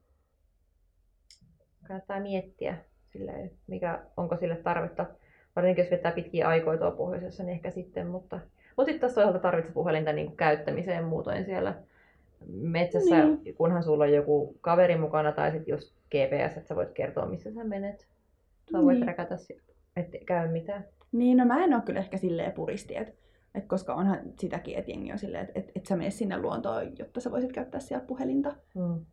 [1.88, 2.78] kannattaa miettiä,
[3.12, 5.06] silleen, mikä, onko sille tarvetta.
[5.58, 8.40] Varsinkin jos vetää pitkiä aikoja tuolla pohjoisessa, niin ehkä sitten, mutta,
[8.78, 11.76] mutta sitten taas toisaalta tarvitsee puhelinta niin kuin käyttämiseen muutoin siellä
[12.48, 13.56] metsässä, niin.
[13.56, 17.52] kunhan sulla on joku kaveri mukana tai sitten just GPS, että sä voit kertoa, missä
[17.52, 18.08] sä menet.
[18.72, 19.08] Sä voit niin.
[19.08, 19.36] räkätä
[19.96, 20.86] ettei käy mitään.
[21.12, 23.14] Niin, no mä en ole kyllä ehkä silleen puristi, että
[23.56, 26.98] et koska onhan sitäkin, että jengi on silleen, että et, et sä mene sinne luontoon,
[27.00, 28.56] jotta sä voisit käyttää siellä puhelinta.
[28.76, 29.06] Mm.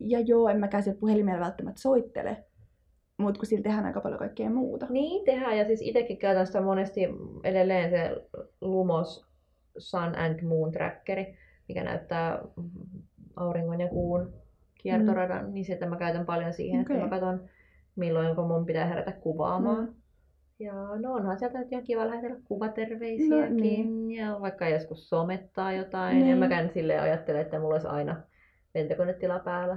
[0.00, 2.44] Ja joo, en mäkään sille puhelimella välttämättä soittele,
[3.22, 4.86] mutta kun sillä tehdään aika paljon kaikkea muuta.
[4.90, 5.58] Niin, tehdään.
[5.58, 7.00] Ja siis itsekin käytän sitä monesti
[7.44, 8.26] edelleen se
[8.60, 9.26] Lumos
[9.78, 11.36] Sun and Moon Trackeri,
[11.68, 12.42] mikä näyttää
[13.36, 14.32] auringon ja kuun
[14.82, 15.54] kiertoradan, mm.
[15.54, 16.96] niin sitä mä käytän paljon siihen, okay.
[16.96, 17.48] että mä katson
[17.96, 19.84] milloin kun mun pitää herätä kuvaamaan.
[19.84, 19.94] Mm.
[20.58, 23.56] Ja no onhan sieltä nyt ihan kiva lähetellä kuvaterveisiäkin.
[23.56, 24.10] Niin, niin.
[24.10, 26.18] Ja vaikka joskus somettaa jotain.
[26.18, 26.30] Niin.
[26.30, 28.16] Ja mä käyn silleen ajattele, että mulla olisi aina
[28.74, 29.76] lentokonetila päällä.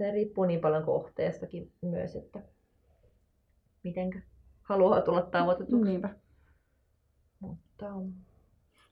[0.00, 2.40] Se riippuu niin paljon kohteestakin myös, että
[3.84, 4.20] mitenkä
[4.62, 5.84] haluaa tulla tavoitetuksi.
[5.84, 6.08] Niinpä.
[7.40, 7.86] Mutta...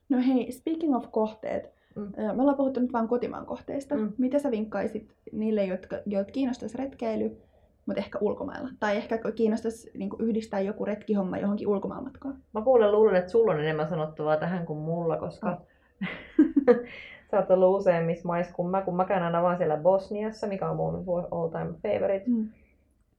[0.09, 1.73] No hei, speaking of kohteet.
[1.95, 2.11] Mm.
[2.35, 3.95] Me ollaan puhuttu nyt vain kotimaan kohteista.
[3.95, 4.13] Mm.
[4.17, 7.37] Mitä sä vinkkaisit niille, jotka, jotka kiinnostaisi retkeily,
[7.85, 8.69] mutta ehkä ulkomailla.
[8.79, 12.43] Tai ehkä kiinnostaisi niin yhdistää joku retkihomma johonkin ulkomaanmatkaan.
[12.53, 16.77] Mä kuulen luulen, että sulla on enemmän sanottavaa tähän kuin mulla, koska oh.
[17.31, 20.69] sä oot ollut useimmissa maissa kuin mä, kun mä käyn aina vaan siellä Bosniassa, mikä
[20.69, 22.25] on mun all time favorite.
[22.27, 22.49] Mm.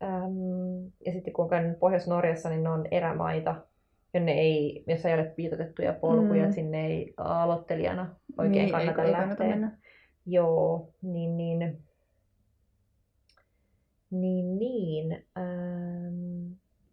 [0.03, 3.55] Ähm, ja sitten kun käyn Pohjois-Norjassa, niin ne on erämaita,
[4.15, 6.53] jonne ei, jossa ei ole piitotettuja polkuja, mm.
[6.53, 9.47] sinne ei aloittelijana oikein niin, kannata ei, lähteä.
[9.47, 9.79] Ei mennä.
[10.27, 11.79] Joo, niin, niin
[14.11, 15.27] niin, niin.
[15.39, 15.90] Ähm,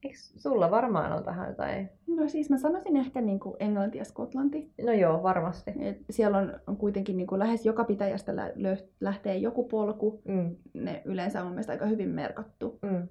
[0.08, 1.90] eikö sulla varmaan on tähän jotain?
[2.08, 4.72] No siis mä sanoisin ehkä niin kuin Englanti ja Skotlanti.
[4.86, 5.72] No joo, varmasti.
[5.80, 8.54] Et siellä on, on kuitenkin niin kuin lähes joka pitäjästä lä-
[9.00, 10.22] lähtee joku polku.
[10.26, 10.56] Mm.
[10.74, 12.80] Ne yleensä on mun mielestä aika hyvin merkattu.
[12.82, 13.08] Mm.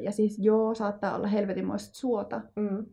[0.00, 2.40] Ja siis joo, saattaa olla helvetinmoista suota.
[2.56, 2.86] Mm.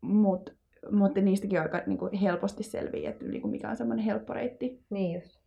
[0.00, 0.52] Mutta
[0.90, 4.84] mutta niistäkin aika niin kuin helposti selviää, että niin kuin mikä on semmoinen helppo reitti.
[4.90, 5.44] Niin just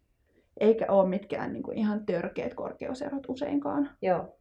[0.60, 3.90] eikä ole mitkään niin kuin ihan törkeät korkeuserot useinkaan.
[4.02, 4.37] Joo.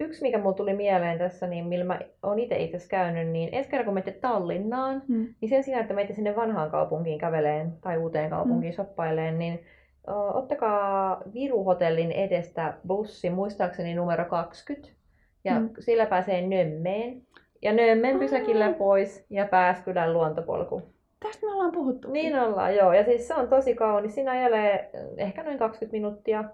[0.00, 3.70] Yksi, mikä mulle tuli mieleen tässä, niin millä mä oon itse itse käynyt, niin ensi
[3.70, 5.34] kerran kun menette Tallinnaan, hmm.
[5.40, 8.84] niin sen sijaan, että menette sinne vanhaan kaupunkiin käveleen tai uuteen kaupunkiin hmm.
[8.84, 9.64] shoppaileen, niin
[10.08, 14.88] uh, ottakaa Viru-hotellin edestä bussi, muistaakseni numero 20,
[15.44, 15.70] ja hmm.
[15.78, 17.22] sillä pääsee Nömmeen.
[17.62, 20.82] Ja Nömmen pysäkillä pois ja Pääskylän luontopolku.
[21.20, 22.10] Tästä me ollaan puhuttu.
[22.10, 22.92] Niin ollaan, joo.
[22.92, 24.14] Ja siis se on tosi kaunis.
[24.14, 26.44] Siinä ajelee ehkä noin 20 minuuttia.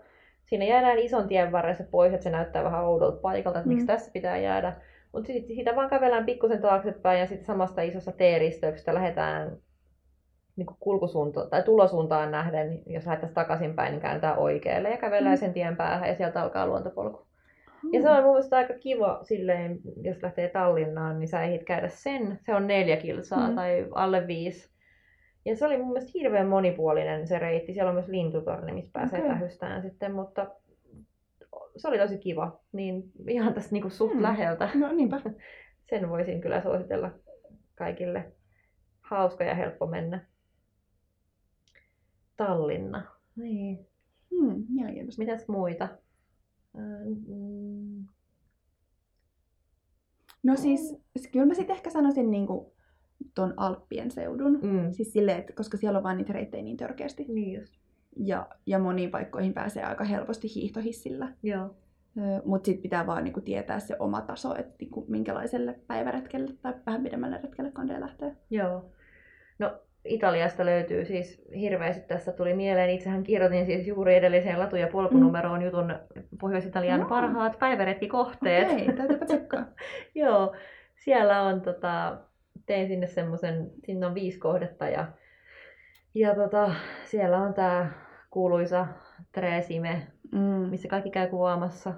[0.45, 3.75] Siinä jäädään ison tien varressa pois, että se näyttää vähän oudolta paikalta, että mm.
[3.75, 4.77] miksi tässä pitää jäädä.
[5.13, 9.57] Mutta sitten siitä vaan kävellään pikkusen taaksepäin ja sitten samasta isosta T-risteyksestä lähdetään
[10.57, 15.41] niin kulkusuuntaan tai tulosuuntaan nähden, jos lähdettäisiin takaisinpäin, niin kääntää oikealle ja kävellään mm.
[15.41, 17.27] sen tien päähän ja sieltä alkaa luontopolku.
[17.93, 21.89] Ja se on mun mielestä aika kiva silleen, jos lähtee Tallinnaan, niin sä ehdit käydä
[21.89, 22.39] sen.
[22.41, 23.55] Se on neljä kilsaa mm.
[23.55, 24.73] tai alle viisi.
[25.45, 27.75] Ja se oli mun mielestä hirveän monipuolinen se reitti.
[27.75, 29.31] Siellä on myös lintutorni, missä pääsee okay.
[29.31, 30.51] tähystään sitten, mutta
[31.77, 32.61] se oli tosi kiva.
[32.73, 34.23] Niin ihan tästä niinku suht mm.
[34.23, 34.71] läheltä.
[34.75, 35.21] No niinpä.
[35.91, 37.11] Sen voisin kyllä suositella
[37.75, 38.33] kaikille.
[39.01, 40.27] Hauska ja helppo mennä.
[42.37, 43.07] Tallinna.
[43.37, 43.87] Niin.
[44.31, 45.23] Hmm, mielenkiintoista.
[45.23, 45.89] Mitäs muita?
[46.75, 48.07] Mm.
[50.43, 50.97] No siis,
[51.33, 52.73] kyllä mä sitten ehkä sanoisin niin kuin
[53.35, 54.59] ton Alppien seudun.
[54.63, 54.93] Mm.
[54.93, 57.27] Siis silleen, että koska siellä on vaan niitä reittejä niin törkeästi.
[57.29, 57.75] Niin just.
[58.17, 61.33] Ja, ja moniin paikkoihin pääsee aika helposti hiihtohissillä.
[61.43, 61.75] Joo.
[62.45, 67.03] Mutta sitten pitää vaan niinku tietää se oma taso, että niinku minkälaiselle päiväretkelle tai vähän
[67.03, 68.37] pidemmälle retkelle kandee lähtee.
[68.51, 68.91] Joo.
[69.59, 69.73] No
[70.05, 72.09] Italiasta löytyy siis hirveästi.
[72.09, 75.65] Tässä tuli mieleen, itsehän kirjoitin siis juuri edelliseen latu- ja polkunumeroon mm.
[75.65, 75.95] jutun
[76.41, 77.09] Pohjois-Italian no.
[77.09, 78.73] parhaat päiväretkikohteet.
[78.73, 79.67] Okei, okay, täytyypä.
[80.15, 80.55] Joo,
[80.95, 82.19] siellä on tota,
[82.67, 85.09] tein sinne semmoisen, sinne on viisi kohdetta ja,
[86.15, 87.91] ja tota, siellä on tämä
[88.31, 88.87] kuuluisa
[89.33, 90.41] Tresime, mm.
[90.41, 91.95] missä kaikki käy kuvaamassa.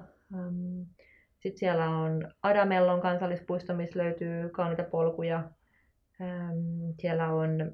[1.39, 5.43] Sitten siellä on Adamellon kansallispuisto, missä löytyy kauniita polkuja.
[7.01, 7.73] Siellä on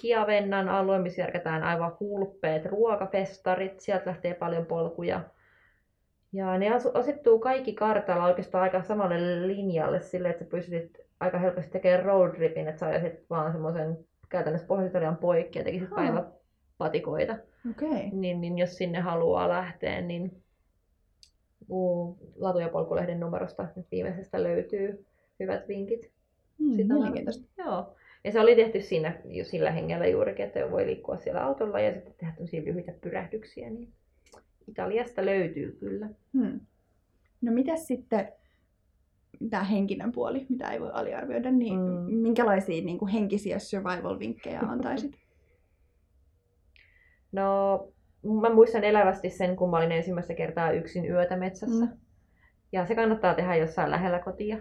[0.00, 3.80] Kiavennan alue, missä järkätään aivan hulppeet ruokafestarit.
[3.80, 5.20] Sieltä lähtee paljon polkuja.
[6.32, 11.70] Ja ne asettuu kaikki kartalla oikeastaan aika samalle linjalle sille, että sä pystyt aika helposti
[11.70, 17.38] tekemään road tripin, että sä ajasit vaan semmoisen käytännössä pohjois poikki ja tekisit päiväpatikoita.
[17.70, 18.08] Okay.
[18.12, 20.42] Niin, niin jos sinne haluaa lähteä, niin
[22.36, 25.06] Latu- ja polkulehden numerosta viimeisestä löytyy
[25.40, 26.10] hyvät vinkit.
[26.58, 27.48] Mm, Sitä mielenkiintoista.
[27.58, 27.94] Joo.
[28.24, 31.92] Ja se oli tehty siinä jo sillä hengellä juurikin, että voi liikkua siellä autolla ja
[31.94, 33.70] sitten tehdä tämmöisiä lyhyitä pyrähdyksiä.
[33.70, 33.92] Niin
[34.68, 36.08] Italiasta löytyy kyllä.
[36.32, 36.60] Hmm.
[37.40, 38.32] No mitäs sitten
[39.50, 42.14] tämä henkinen puoli, mitä ei voi aliarvioida, niin mm.
[42.14, 45.12] minkälaisia niin kuin henkisiä survival-vinkkejä antaisit?
[47.32, 47.88] No,
[48.40, 51.84] mä muistan elävästi sen, kun mä olin ensimmäistä kertaa yksin yötä metsässä.
[51.84, 51.92] Mm.
[52.72, 54.58] Ja se kannattaa tehdä jossain lähellä kotia.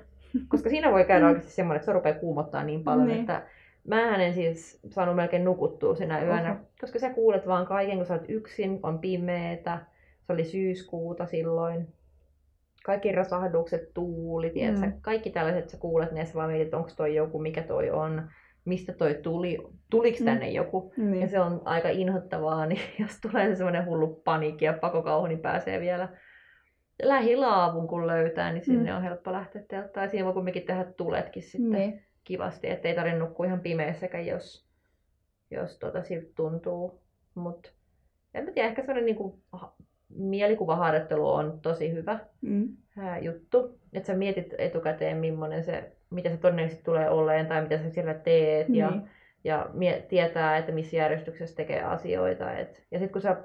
[0.47, 1.30] Koska siinä voi käydä mm.
[1.30, 3.19] oikeasti semmoinen, että se rupeaa kuumottaa niin paljon, niin.
[3.19, 3.47] että
[3.88, 6.51] mä en siis saanut melkein nukuttua sinä yönä.
[6.51, 6.60] Oho.
[6.82, 9.80] Koska sä kuulet vaan kaiken, kun sä oot yksin, on pimeetä.
[10.23, 11.88] Se oli syyskuuta silloin.
[12.88, 14.86] Kaikki rasahdukset, tuuli, tiedätkö?
[14.86, 15.02] Mm.
[15.02, 18.30] kaikki tällaiset sä kuulet, sä vaan mietit, onko toi joku, mikä toi on
[18.65, 19.58] mistä toi tuli,
[19.89, 20.26] tuliko mm.
[20.26, 20.54] tänne mm.
[20.54, 20.93] joku.
[20.97, 21.21] Niin.
[21.21, 25.80] Ja se on aika inhottavaa, niin jos tulee semmoinen hullu paniikki ja pakokauhu, niin pääsee
[25.80, 26.10] vielä
[27.04, 28.97] lähilaavun kun löytää, niin sinne mm.
[28.97, 30.04] on helppo lähteä telttaan.
[30.04, 32.06] Ja siinä voi kumminkin tehdä tuletkin sitten niin.
[32.23, 34.67] kivasti, ettei tarvitse nukkua ihan pimeässäkään, jos,
[35.52, 37.02] jos tota siltä tuntuu.
[37.36, 37.73] Mut
[38.34, 39.39] en mä tiedä, ehkä semmoinen niinku
[40.09, 42.77] mielikuvaharjoittelu on tosi hyvä mm.
[43.21, 43.79] juttu.
[43.93, 48.13] Että sä mietit etukäteen, millainen se mitä se todennäköisesti tulee olleen tai mitä sä siellä
[48.13, 48.67] teet.
[48.67, 48.79] Niin.
[48.79, 49.01] Ja,
[49.43, 49.69] ja
[50.09, 52.53] tietää, että missä järjestyksessä tekee asioita.
[52.53, 53.37] Et, ja sitten kun sä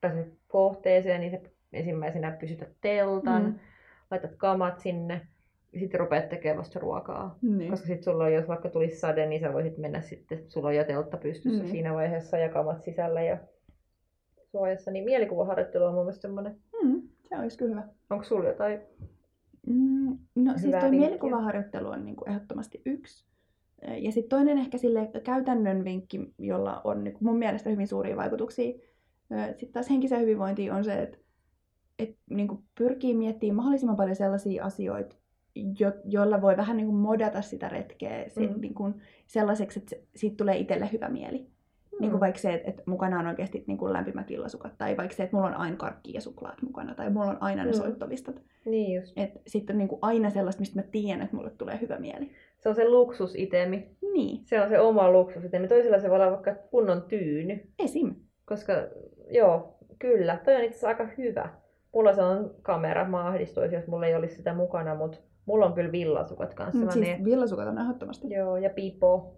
[0.00, 3.54] pääset kohteeseen, niin se ensimmäisenä pysytät teltan, mm.
[4.10, 5.20] laitat kamat sinne
[5.72, 7.38] ja sitten rupeat tekemään vasta ruokaa.
[7.42, 7.70] Niin.
[7.70, 10.76] Koska sitten sulla on, jos vaikka tulisi sade, niin sä voisit mennä sitten, sulla on
[10.76, 11.70] jo teltta pystyssä niin.
[11.70, 13.38] siinä vaiheessa ja kamat sisällä ja
[14.52, 14.90] suojassa.
[14.90, 16.56] Niin mielikuvaharjoittelu on mun mielestä semmoinen.
[16.82, 17.88] Mm, se olisi kyllä hyvä.
[18.10, 18.80] Onko sulla jotain
[19.66, 23.24] Mm, no siis toi mielikuvaharjoittelu on niin kuin ehdottomasti yksi.
[23.98, 28.16] Ja sitten toinen ehkä sille käytännön vinkki, jolla on niin kuin mun mielestä hyvin suuria
[28.16, 28.72] vaikutuksia
[29.50, 31.18] sitten taas henkiseen hyvinvointiin on se, että
[31.98, 35.16] et, niin kuin pyrkii miettimään mahdollisimman paljon sellaisia asioita,
[35.54, 38.60] jo, joilla voi vähän niin kuin modata sitä retkeä se, mm.
[38.60, 38.94] niin kuin
[39.26, 41.46] sellaiseksi, että siitä tulee itselle hyvä mieli.
[42.02, 42.20] Niin kuin mm.
[42.20, 45.36] vaikka se, että, että mukana on oikeasti niin kuin lämpimät villasukat, tai vaikka se, että
[45.36, 47.76] mulla on aina karkki ja suklaat mukana, tai mulla on aina ne mm.
[47.76, 48.42] soittolistat.
[48.64, 49.12] Niin just.
[49.18, 52.30] Että sitten on niin kuin aina sellaista, mistä mä tiedän, että mulle tulee hyvä mieli.
[52.58, 53.96] Se on se luksusitemi.
[54.12, 54.40] Niin.
[54.44, 55.68] Se on se oma luksusitemi.
[55.68, 57.60] Toisella se voi olla vaikka kunnon tyyny.
[57.78, 58.14] Esim.
[58.44, 58.72] Koska,
[59.30, 60.38] joo, kyllä.
[60.44, 61.48] Toi on itse asiassa aika hyvä.
[61.94, 65.72] Mulla se on kamera, mä ahdistuisin, jos mulla ei olisi sitä mukana, mutta mulla on
[65.72, 66.84] kyllä villasukat kanssa.
[66.84, 68.30] Mm, siis villasukat on ehdottomasti.
[68.30, 69.34] Joo, ja pipo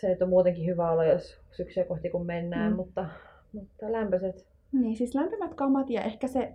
[0.00, 2.76] se, että on muutenkin hyvä olla, jos syksyä kohti kun mennään, mm.
[2.76, 3.06] mutta,
[3.52, 4.46] mutta lämpöiset.
[4.72, 6.52] Niin, siis lämpimät kamat ja ehkä se,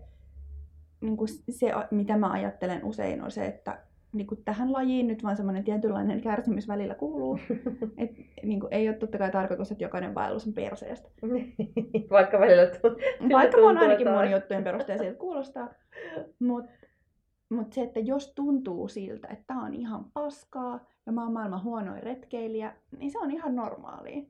[1.01, 3.79] niin kuin se, mitä mä ajattelen usein, on se, että
[4.13, 7.39] niin kuin tähän lajiin nyt vaan semmoinen tietynlainen kärsimys välillä kuuluu.
[7.97, 8.12] Et,
[8.43, 11.10] niin kuin, ei ole totta kai tarkoitus, että jokainen vaellus on perseestä.
[12.12, 13.01] Vaikka välillä tuntuu.
[13.31, 15.73] Vaikka on ainakin moni juttujen perusteella siltä kuulostaa.
[16.39, 16.71] Mutta
[17.49, 21.63] mut se, että jos tuntuu siltä, että tämä on ihan paskaa, ja mä oon maailman
[21.63, 24.22] huonoin retkeilijä, niin se on ihan normaalia.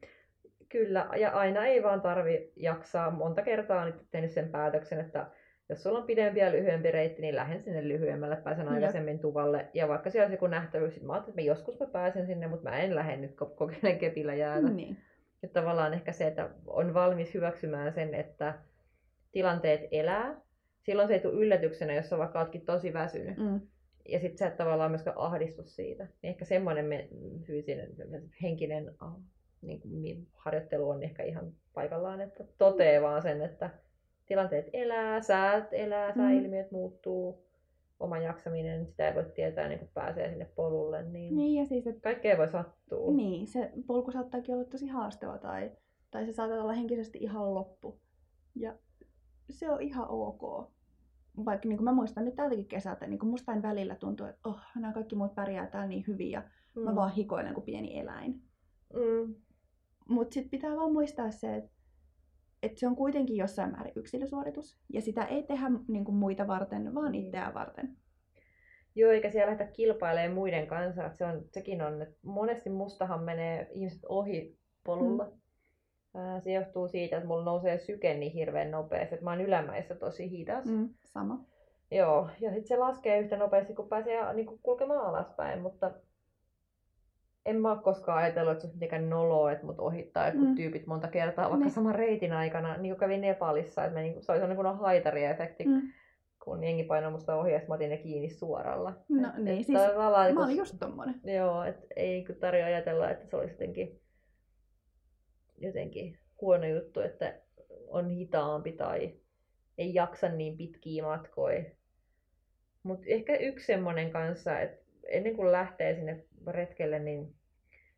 [0.70, 3.12] Kyllä, ja aina ei vaan tarvi jaksaa.
[3.12, 5.28] Monta kertaa on nyt tehnyt sen päätöksen, että
[5.70, 9.70] jos sulla on pidempi ja lyhyempi reitti, niin lähden sinne lyhyemmälle, pääsen aikaisemmin tuvalle.
[9.74, 12.78] Ja vaikka siellä olisi joku nähtävyys, mä ajattelin, että joskus mä pääsen sinne, mutta mä
[12.78, 14.70] en lähde nyt kokeilen kepillä jäädä.
[14.70, 14.98] Niin.
[15.42, 18.60] Ja tavallaan ehkä se, että on valmis hyväksymään sen, että
[19.32, 20.42] tilanteet elää.
[20.82, 23.38] Silloin se ei tule yllätyksenä, jos sä vaikka ootkin tosi väsynyt.
[23.38, 23.62] Mm
[24.10, 26.04] ja sitten sä et tavallaan myöskään ahdistu siitä.
[26.04, 27.10] Niin ehkä semmoinen me,
[27.41, 27.89] fyysinen,
[28.41, 28.96] henkinen
[29.62, 33.70] niin kuin, harjoittelu on ehkä ihan paikallaan, että totee vaan sen, että
[34.26, 36.15] tilanteet elää, säät elää, mm.
[36.15, 37.46] sääilmiöt muuttuu,
[38.00, 41.04] oma jaksaminen, sitä ei voi tietää niin kun pääsee sinne polulle.
[41.04, 42.02] Niin, niin ja siis, että...
[42.02, 43.12] Kaikkea voi sattua.
[43.12, 45.72] Niin, se polku saattaakin olla tosi haastava tai,
[46.12, 48.00] tai se saattaa olla henkisesti ihan loppu.
[48.56, 48.76] Ja
[49.50, 50.75] se on ihan ok
[51.45, 54.50] vaikka niin kuin mä muistan nyt tältäkin kesältä, niin kuin musta aina välillä tuntuu, että
[54.50, 56.43] oh, nämä kaikki muut pärjää täällä niin hyvin ja
[56.76, 56.82] mm.
[56.82, 58.41] mä vaan hikoilen kuin pieni eläin.
[58.93, 59.36] Mm.
[60.10, 61.71] Mutta sitten pitää vaan muistaa se, että
[62.63, 66.95] et se on kuitenkin jossain määrin yksilösuoritus ja sitä ei tehdä niin kuin muita varten,
[66.95, 67.13] vaan mm.
[67.13, 67.98] itseään varten.
[68.95, 71.10] Joo, eikä siellä lähdetä kilpailemaan muiden kanssa.
[71.13, 75.24] Se on, sekin on, että monesti mustahan menee ihmiset ohi polulla.
[75.24, 75.39] Mm.
[76.39, 80.32] Se johtuu siitä, että mulla nousee syke niin hirveän nopeasti, että mä oon ylämäessä tosi
[80.32, 80.65] hidas.
[80.65, 81.45] Mm, sama.
[81.91, 85.91] Joo, ja sitten se laskee yhtä nopeasti, kun pääsee niin kuin kulkemaan alaspäin, mutta
[87.45, 90.56] en mä ole koskaan ajatellut, että se olisi mitenkään noloa, että mut ohittaa jotkut mm.
[90.56, 91.71] tyypit monta kertaa, vaikka ne.
[91.71, 95.82] saman reitin aikana, niin kuin kävin Nepalissa, että me, niin, se oli sellainen haitariefekti, mm.
[96.43, 98.93] kun jengi painoi musta ohi ja mä otin ne kiinni suoralla.
[99.10, 101.15] No et, niin, et, siis mä kun, olin just tommonen.
[101.23, 104.01] Joo, että ei tarjoa ajatella, että se olisi jotenkin,
[105.58, 107.34] jotenkin huono juttu, että
[107.88, 109.13] on hitaampi tai
[109.78, 111.63] ei jaksa niin pitkiä matkoja.
[112.84, 117.36] Mutta ehkä yksi semmoinen kanssa, että ennen kuin lähtee sinne retkelle, niin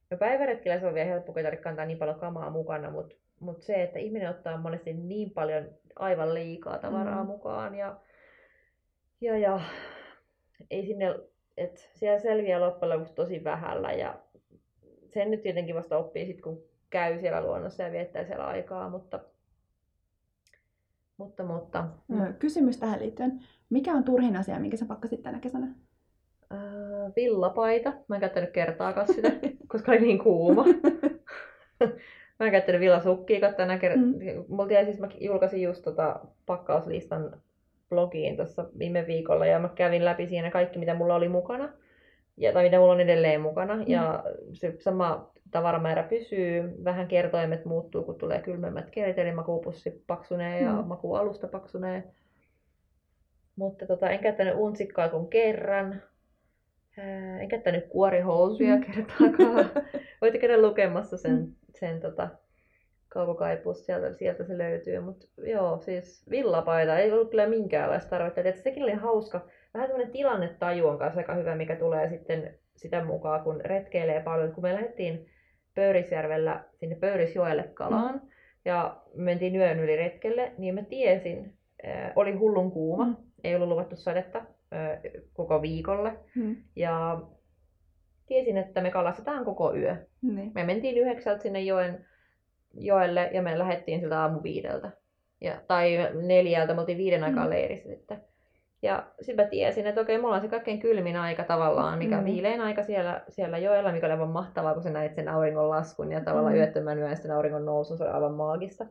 [0.09, 3.61] no päiväretkellä se on vielä helppo, kun ei kantaa niin paljon kamaa mukana, mutta mut
[3.61, 7.27] se, että ihminen ottaa monesti niin paljon aivan liikaa tavaraa mm.
[7.27, 7.99] mukaan ja,
[9.21, 9.59] ja, ja
[10.71, 11.15] ei sinne,
[11.57, 14.19] että siellä selviää loppujen lopuksi tosi vähällä ja
[15.13, 19.19] sen nyt tietenkin vasta oppii sitten, kun käy siellä luonnossa ja viettää siellä aikaa, mutta
[21.17, 21.87] mutta, mutta.
[22.39, 23.39] Kysymys tähän liittyen.
[23.69, 25.67] Mikä on turhin asia, minkä sä pakkasit tänä kesänä?
[26.53, 27.93] Äh, villapaita.
[28.07, 29.31] Mä en käyttänyt kertaakaan sitä,
[29.71, 30.65] koska oli niin kuuma.
[32.39, 34.05] mä en käyttänyt villasukkia tänä kertaa.
[34.05, 34.45] Mm.
[34.47, 37.41] Mulla jäi siis, mä julkaisin just tota pakkauslistan
[37.89, 41.69] blogiin tuossa viime viikolla ja mä kävin läpi siinä kaikki, mitä mulla oli mukana.
[42.37, 43.75] Ja, tai mitä mulla on edelleen mukana.
[43.75, 43.83] Mm.
[43.87, 44.23] Ja
[44.53, 50.71] se sama tavaramäärä pysyy, vähän kertoimet muuttuu, kun tulee kylmemmät kelit, eli makuupussi paksunee ja
[50.71, 50.87] mm.
[50.87, 52.03] makualusta paksunee.
[53.55, 56.01] Mutta tota, en käyttänyt unsikkaa kuin kerran.
[56.97, 58.83] Ää, en käyttänyt kuorihousuja mm.
[58.83, 59.69] kertaakaan.
[60.21, 61.51] Voitte käydä lukemassa sen, mm.
[61.75, 62.29] sen tota,
[63.09, 64.99] kaukokaipus, sieltä, sieltä se löytyy.
[64.99, 68.41] Mutta joo, siis villapaita ei ollut kyllä minkäänlaista tarvetta.
[68.41, 69.45] Et sekin oli hauska.
[69.73, 74.51] Vähän tämmöinen tilannetaju on kanssa aika hyvä, mikä tulee sitten sitä mukaan, kun retkeilee paljon.
[74.51, 75.29] Kun me lähdettiin
[75.77, 78.21] Pöyrisjärvellä sinne Pöyrisjoelle kalaan mm.
[78.65, 81.53] ja mentiin yön yli retkelle, niin mä tiesin,
[81.87, 83.15] äh, oli hullun kuuma, mm.
[83.43, 84.99] ei ollut luvattu sadetta äh,
[85.33, 86.13] koko viikolle.
[86.35, 86.55] Mm.
[86.75, 87.21] Ja
[88.25, 89.95] tiesin, että me kalastetaan koko yö.
[90.21, 90.51] Mm.
[90.55, 92.05] Me mentiin yhdeksältä sinne joen,
[92.73, 94.91] joelle ja me lähdettiin siltä aamu viideltä.
[95.41, 97.53] Ja, tai neljältä, me oltiin viiden aikaan mm.
[97.53, 98.21] leirissä sitten.
[98.81, 102.25] Ja sitten mä tiesin, että okei, mulla on se kaikkein kylmin aika tavallaan, mikä mm.
[102.25, 106.11] viilein aika siellä, siellä joella, mikä oli aivan mahtavaa, kun sä näit sen auringon laskun
[106.11, 106.59] ja tavallaan mm.
[106.59, 108.85] yöttömän yön sitten auringon nousun, se oli aivan maagista.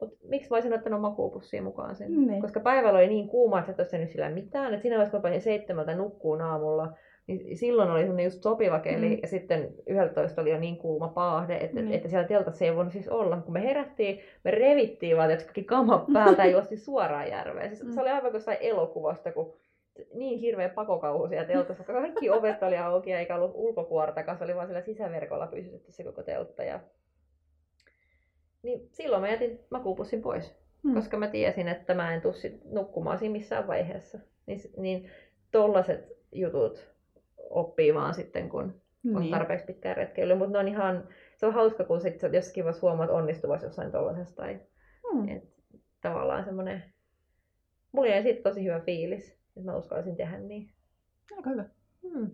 [0.00, 2.12] Mutta miksi mä olisin ottanut makuupussia mukaan sen?
[2.12, 2.40] Mm.
[2.40, 4.74] Koska päivällä oli niin kuuma, että sä et nyt sillä mitään.
[4.74, 6.92] Et siinä vaiheessa, kun seitsemältä nukkuun aamulla,
[7.28, 9.18] niin silloin oli semmoinen just sopiva keli, mm.
[9.22, 11.92] ja sitten 11 oli jo niin kuuma paahde, että, mm.
[11.92, 13.36] että siellä teltassa ei voinut siis olla.
[13.36, 17.68] Kun me herättiin, me revittiin vaan kaikki kama päältä ja juosti suoraan järveen.
[17.68, 17.92] Siis mm.
[17.92, 19.54] Se oli aivan kuin elokuvasta, kun
[20.14, 24.54] niin hirveä pakokauhu siellä teltassa, koska kaikki ovet oli auki eikä ollut ulkokuortakaan, se oli
[24.54, 26.62] vaan siellä sisäverkolla pysytetty se koko teltta.
[26.62, 26.80] Ja...
[28.62, 30.94] Niin silloin mä jätin makuupussin pois, mm.
[30.94, 32.32] koska mä tiesin, että mä en tuu
[32.64, 34.18] nukkumaan siinä missään vaiheessa.
[34.46, 35.10] Niin, niin
[35.50, 36.97] tollaset jutut
[37.50, 39.16] oppii vaan sitten, kun niin.
[39.16, 40.34] on tarpeeksi pitkään retkeily.
[40.34, 44.42] Mutta on ihan, se on hauska, kun sit jossakin vaiheessa huomaat onnistuvasi jossain tuollaisesta.
[44.42, 44.60] Tai,
[45.12, 45.28] hmm.
[45.28, 45.44] et,
[46.00, 46.82] tavallaan semmoinen,
[47.92, 50.70] mulla jäi sitten tosi hyvä fiilis, että mä uskallisin tehdä niin.
[51.36, 51.64] Aika hyvä.
[52.02, 52.30] Hmm.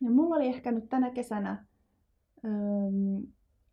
[0.00, 1.66] Ja mulla oli ehkä nyt tänä kesänä,
[2.44, 2.50] öö,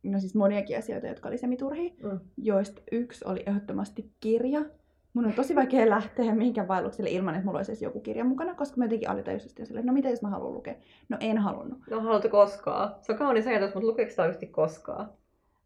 [0.04, 2.20] no siis moniakin asioita, jotka oli semiturhia, mm.
[2.38, 4.66] joista yksi oli ehdottomasti kirja.
[5.14, 8.56] Mun on tosi vaikea lähteä mihinkään vaellukselle ilman, että mulla olisi edes joku kirja mukana,
[8.56, 10.76] koska mä jotenkin alitajuisesti silleen, no mitä jos mä haluan lukea?
[11.10, 11.80] No en halunnut.
[11.90, 12.96] No haluatko koskaan?
[13.02, 15.10] Se on kaunis ajatus, mutta lukeeko sitä oikeasti koskaan?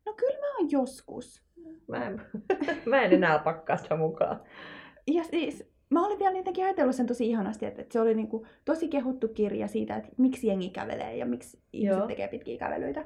[0.06, 1.44] No kyllä mä oon joskus.
[1.88, 2.22] Mä en,
[2.86, 4.42] mä en enää pakkaa sitä mukaan.
[5.08, 8.46] Ja siis, mä olin vielä jotenkin ajatellut sen tosi ihanasti, että, että se oli niinku
[8.66, 12.08] tosi kehuttu kirja siitä, että miksi jengi kävelee ja miksi ihmiset Joo.
[12.08, 13.06] tekee pitkiä kävelyitä.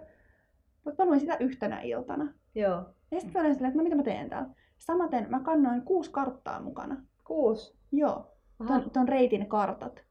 [0.85, 2.33] Mutta mä luin sitä yhtenä iltana.
[2.55, 2.85] Joo.
[3.11, 4.49] Ja sitten mä olin silleen, että no mitä mä teen täällä.
[4.81, 7.01] Samaten mä kannoin kuusi karttaa mukana.
[7.23, 7.77] Kuusi?
[7.91, 8.37] Joo.
[8.67, 10.03] Ton, ton reitin kartat.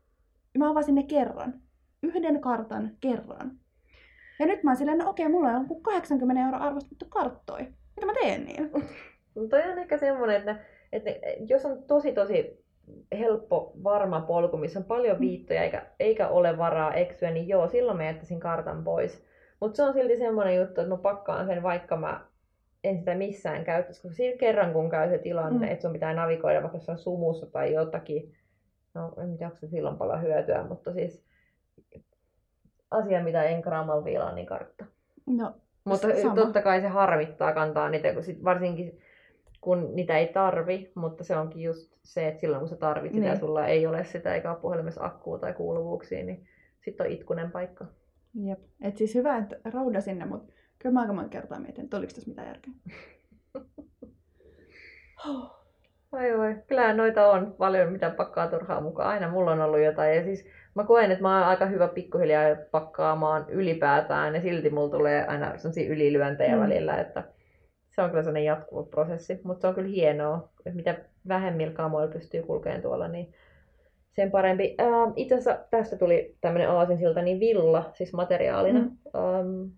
[0.59, 1.55] Mä avasin ne kerran.
[2.03, 3.59] Yhden kartan kerran.
[4.39, 7.61] Ja nyt mä oon silleen, no okei, mulla on 80 euro arvostettu karttoi.
[7.97, 8.71] Mitä mä teen niin?
[9.35, 10.57] No toi on ehkä semmonen, että,
[10.93, 11.11] että
[11.49, 12.65] jos on tosi tosi
[13.19, 15.21] helppo, varma polku, missä on paljon mm.
[15.21, 19.25] viittoja eikä, eikä ole varaa eksyä, niin joo, silloin mä jättäisin kartan pois.
[19.61, 22.30] Mutta se on silti semmoinen juttu, että mä pakkaan sen, vaikka mä
[22.85, 25.73] en sitä missään käyttäisi, koska siinä kerran kun käy se tilanne, mm.
[25.73, 28.35] että sun pitää navigoida vaikka jossain sumussa tai jotakin,
[28.95, 31.25] no en tiedä, onko se silloin paljon hyötyä, mutta siis
[32.91, 34.85] asia, mitä en graamalla viilaa, niin kartta.
[35.27, 36.35] No, mutta sama.
[36.35, 39.01] totta kai se harmittaa kantaa niitä, kun sit varsinkin
[39.61, 43.27] kun niitä ei tarvi, mutta se onkin just se, että silloin kun sä tarvit sitä
[43.27, 43.41] niin.
[43.41, 46.47] sulla ei ole sitä eikä ole puhelimessa akkuu tai kuuluvuuksia, niin
[46.85, 47.87] sitten on itkunen paikka.
[48.35, 48.59] Jep.
[48.83, 50.53] Et siis hyvä, että rauda sinne, mutta
[50.83, 52.73] Kyllä mä aika monta kertaa mietin, että oliko tässä mitään järkeä.
[56.13, 59.09] Ai voi, kyllä noita on paljon, mitä pakkaa turhaa mukaan.
[59.09, 60.17] Aina mulla on ollut jotain.
[60.17, 64.91] Ja siis mä koen, että mä oon aika hyvä pikkuhiljaa pakkaamaan ylipäätään ja silti mulla
[64.91, 66.63] tulee aina sellaisia ylilyöntejä mm.
[66.63, 67.25] välillä, että
[67.91, 72.13] se on kyllä sellainen jatkuva prosessi, mutta se on kyllä hienoa, että mitä vähemmillä kamoilla
[72.13, 73.35] pystyy kulkemaan tuolla, niin
[74.17, 74.77] sen parempi.
[74.81, 78.81] Ähm, itse asiassa tästä tuli tämmöinen aasinsilta, niin villa, siis materiaalina.
[78.81, 78.87] Mm.
[78.87, 79.71] Ähm, äh,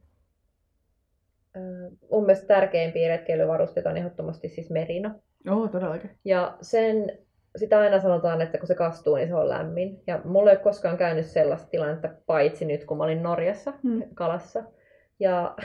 [2.11, 5.11] mun mielestä tärkeimpiä retkeilyvarusteita on ehdottomasti siis merino.
[5.45, 6.11] Joo, todellakin.
[6.25, 7.19] Ja sen,
[7.57, 10.03] sitä aina sanotaan, että kun se kastuu, niin se on lämmin.
[10.07, 14.03] Ja mulla ei ole koskaan käynyt sellaista tilannetta, paitsi nyt kun mä olin Norjassa mm.
[14.15, 14.65] kalassa.
[15.21, 15.57] Ja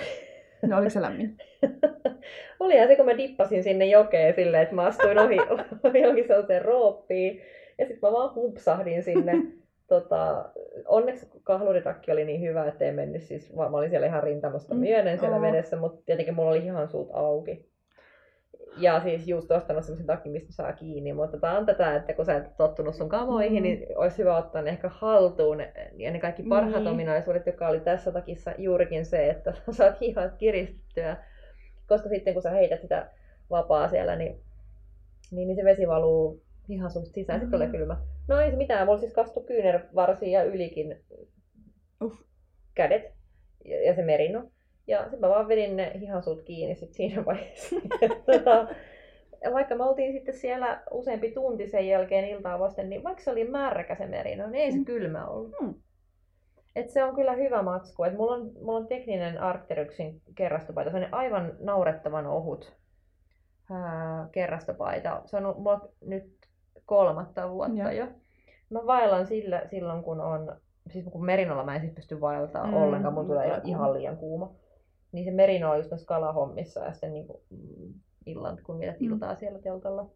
[0.61, 1.37] No oliko se lämmin?
[2.59, 5.37] Olihan se, kun mä dippasin sinne jokeen silleen, että mä astuin ohi,
[5.83, 7.41] ohi johonkin sellaiseen rooppiin.
[7.77, 9.33] Ja sitten mä vaan humpsahdin sinne.
[9.87, 10.49] tota,
[10.85, 14.79] onneksi kahluritakki oli niin hyvä, ettei mennyt siis, mä olin siellä ihan rintamasta mm.
[14.79, 15.41] myöden siellä oh.
[15.41, 17.69] vedessä, mutta tietenkin mulla oli ihan suut auki.
[18.77, 22.25] Ja siis just ostanut semmoisen takin, mistä saa kiinni, mutta tämä on tätä, että kun
[22.25, 23.63] sä et tottunut sun kamoihin, mm.
[23.63, 25.59] niin olisi hyvä ottaa ne ehkä haltuun.
[25.93, 26.93] Ja ne kaikki parhaat niin.
[26.93, 31.17] ominaisuudet, joka oli tässä takissa juurikin se, että saat hihat kiristettyä.
[31.87, 33.09] Koska sitten kun sä heität sitä
[33.49, 34.41] vapaa siellä, niin,
[35.31, 37.41] niin, niin se vesi valuu ihan susta sisään, mm.
[37.41, 37.97] sitten tulee kylmä.
[38.27, 41.03] No ei se mitään, mulla siis kastu kyynärvarsi ja ylikin
[42.03, 42.21] Uff.
[42.75, 43.13] kädet
[43.65, 44.51] ja, ja se merino.
[44.87, 47.75] Ja sitten mä vaan vedin ne hihansut kiinni sit siinä vaiheessa.
[48.31, 48.67] tota,
[49.53, 53.43] vaikka me oltiin sitten siellä useampi tunti sen jälkeen iltaa vasten, niin vaikka se oli
[53.43, 54.85] märkä se merino, niin ei se mm.
[54.85, 55.51] kylmä ollut.
[55.61, 55.73] Mm.
[56.75, 58.03] Et se on kyllä hyvä matsku.
[58.03, 62.77] Et mulla, on, mulla on tekninen Arcteryxin kerrastopaita, se on aivan naurettavan ohut
[63.71, 65.21] ää, kerrastopaita.
[65.25, 66.36] Se on mulla nyt
[66.87, 67.91] kolmatta vuotta ja.
[67.91, 68.07] jo.
[68.69, 70.55] Mä vaellan sillä silloin, kun on,
[70.89, 74.55] siis kun merinolla mä en sit pysty vaeltaa mm, ollenkaan, mun tulee ihan liian kuuma.
[75.11, 77.93] Niin se merino on just noissa kalahommissa ja sitten niin kuin, mm,
[78.25, 79.07] illan, kun vietät mm.
[79.07, 80.09] iltaa siellä teltalla.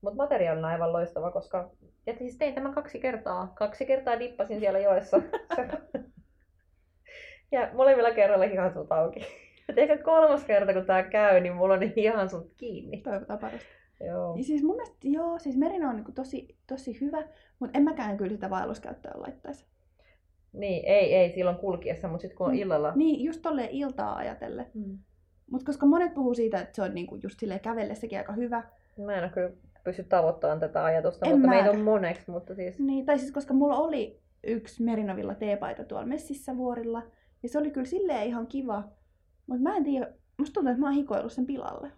[0.00, 1.70] Mutta materiaali on aivan loistava, koska
[2.06, 3.52] ja siis tein tämän kaksi kertaa.
[3.54, 5.20] Kaksi kertaa dippasin siellä joessa.
[7.52, 9.20] ja molemmilla kerralla ihan sut auki.
[9.68, 13.00] Et ehkä kolmas kerta, kun tää käy, niin mulla on ihan sut kiinni.
[13.00, 13.83] Toivotaan parasta.
[14.06, 14.36] Joo.
[14.36, 17.22] Ja siis mun mielestä, joo, siis merino on niin tosi, tosi hyvä,
[17.58, 19.66] mutta en mäkään kyllä sitä vaelluskäyttöön laittaisi.
[20.52, 22.58] Niin, ei, ei silloin kulkiessa, mutta sitten kun on mm.
[22.58, 22.92] illalla.
[22.94, 24.66] Niin, just tolleen iltaa ajatellen.
[24.74, 24.98] Mm.
[25.50, 28.64] Mutta koska monet puhuu siitä, että se on niinku just silleen kävellessäkin aika hyvä.
[28.98, 29.50] Mä en ole kyllä
[29.84, 32.30] pysty tavoittamaan tätä ajatusta, en mutta meitä on moneksi.
[32.30, 32.78] Mutta siis...
[32.78, 37.02] Niin, tai siis koska mulla oli yksi Merinovilla teepaita tuolla messissä vuorilla.
[37.42, 38.84] Ja se oli kyllä silleen ihan kiva.
[39.46, 41.92] Mutta mä en tiedä, musta tuntuu, että mä oon hikoillut sen pilalle.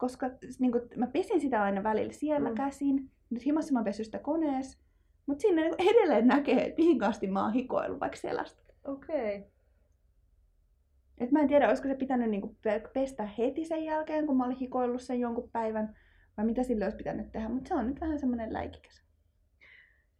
[0.00, 2.54] Koska niin kun, mä pesin sitä aina välillä siellä mm.
[2.54, 3.10] käsin.
[3.30, 4.78] Nyt himassa mä pesin sitä koneessa.
[5.26, 8.62] Mutta siinä niin edelleen näkee, että mihin asti mä oon hikoillut vaikka selästä.
[8.84, 9.38] Okei.
[9.38, 9.50] Okay.
[11.18, 12.56] Et mä en tiedä, olisiko se pitänyt niinku
[12.92, 15.96] pestä heti sen jälkeen, kun mä olin hikoillut sen jonkun päivän,
[16.36, 19.02] vai mitä sille olisi pitänyt tehdä, mutta se on nyt vähän semmoinen läikikäs.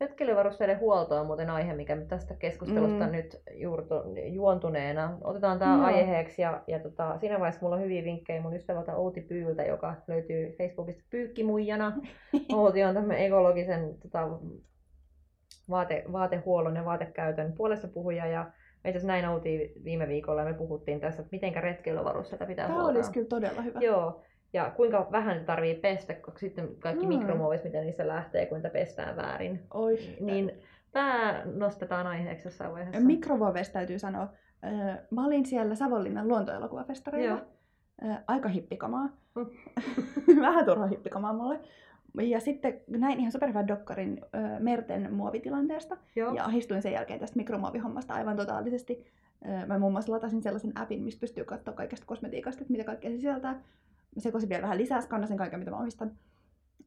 [0.00, 3.12] Retkeilyvarusteiden huolto on muuten aihe, mikä tästä keskustelusta mm.
[3.12, 3.94] nyt juurtu,
[4.24, 5.18] juontuneena.
[5.24, 5.84] Otetaan tämä no.
[5.84, 9.94] aiheeksi ja, ja tota, siinä vaiheessa mulla on hyviä vinkkejä mun ystävältä Outi Pyyltä, joka
[10.08, 11.92] löytyy Facebookista Pyykkimuijana.
[12.56, 14.28] Outi on tämmöinen ekologisen tota,
[15.70, 18.50] vaate, vaatehuollon ja vaatekäytön puolesta puhuja ja
[18.84, 22.74] me itse näin oltiin viime viikolla ja me puhuttiin tässä, että miten retkeilyvarusteita pitää Tämä
[22.74, 22.96] huoltaa.
[22.96, 23.80] olisi kyllä todella hyvä.
[23.80, 24.22] Joo,
[24.52, 27.08] ja kuinka vähän tarvii pestä, koska sitten kaikki mm.
[27.08, 29.60] mikromuovit, mitä niissä lähtee, kun niitä pestään väärin.
[29.74, 30.16] Ois.
[30.20, 30.52] Niin
[30.92, 33.00] tämä nostetaan aiheeksi jossain vaiheessa.
[33.06, 34.28] Mikromuoveista täytyy sanoa.
[35.10, 37.44] Mä olin siellä Savonlinnan luontoelokuvafestareilla.
[38.26, 39.08] Aika hippikamaa.
[39.34, 39.46] Mm.
[40.46, 41.60] vähän turha hippikamaa mulle.
[42.14, 45.96] Ja sitten näin ihan superhyvän dokkarin ö, merten muovitilanteesta.
[46.16, 46.34] Joo.
[46.34, 49.06] Ja ahistuin sen jälkeen tästä mikromuovihommasta aivan totaalisesti.
[49.44, 53.10] Ö, mä muun muassa latasin sellaisen appin, mistä pystyy katsoa kaikesta kosmetiikasta, että mitä kaikkea
[53.10, 53.62] se sisältää.
[54.18, 56.10] Sekoisin vielä vähän lisää, skannasin kaiken, mitä mä omistan.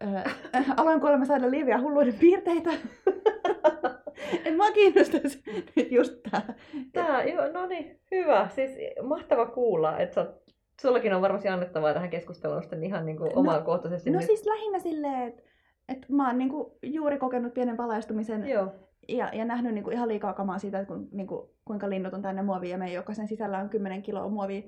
[0.03, 0.29] Ö,
[0.77, 2.69] aloin kuulemma saada lieviä hulluuden piirteitä.
[4.45, 5.43] Et mä kiinnostaisi
[5.91, 6.53] just tää.
[6.93, 8.49] Tää, joo, no niin, hyvä.
[8.55, 8.71] Siis
[9.01, 10.33] mahtava kuulla, että sä
[10.81, 14.11] Sullakin on varmasti annettavaa tähän keskusteluun sitten ihan niin kuin no, omakohtaisesti.
[14.11, 14.25] No nyt.
[14.25, 15.43] siis lähinnä silleen, että
[15.89, 18.71] et mä oon niin kuin juuri kokenut pienen valaistumisen Joo.
[19.07, 22.13] Ja, ja nähnyt niin kuin ihan liikaa kamaa siitä, että kun, niin kuin, kuinka linnut
[22.13, 24.61] on täynnä muovia ja meidän jokaisen sisällä on 10 kiloa muovia.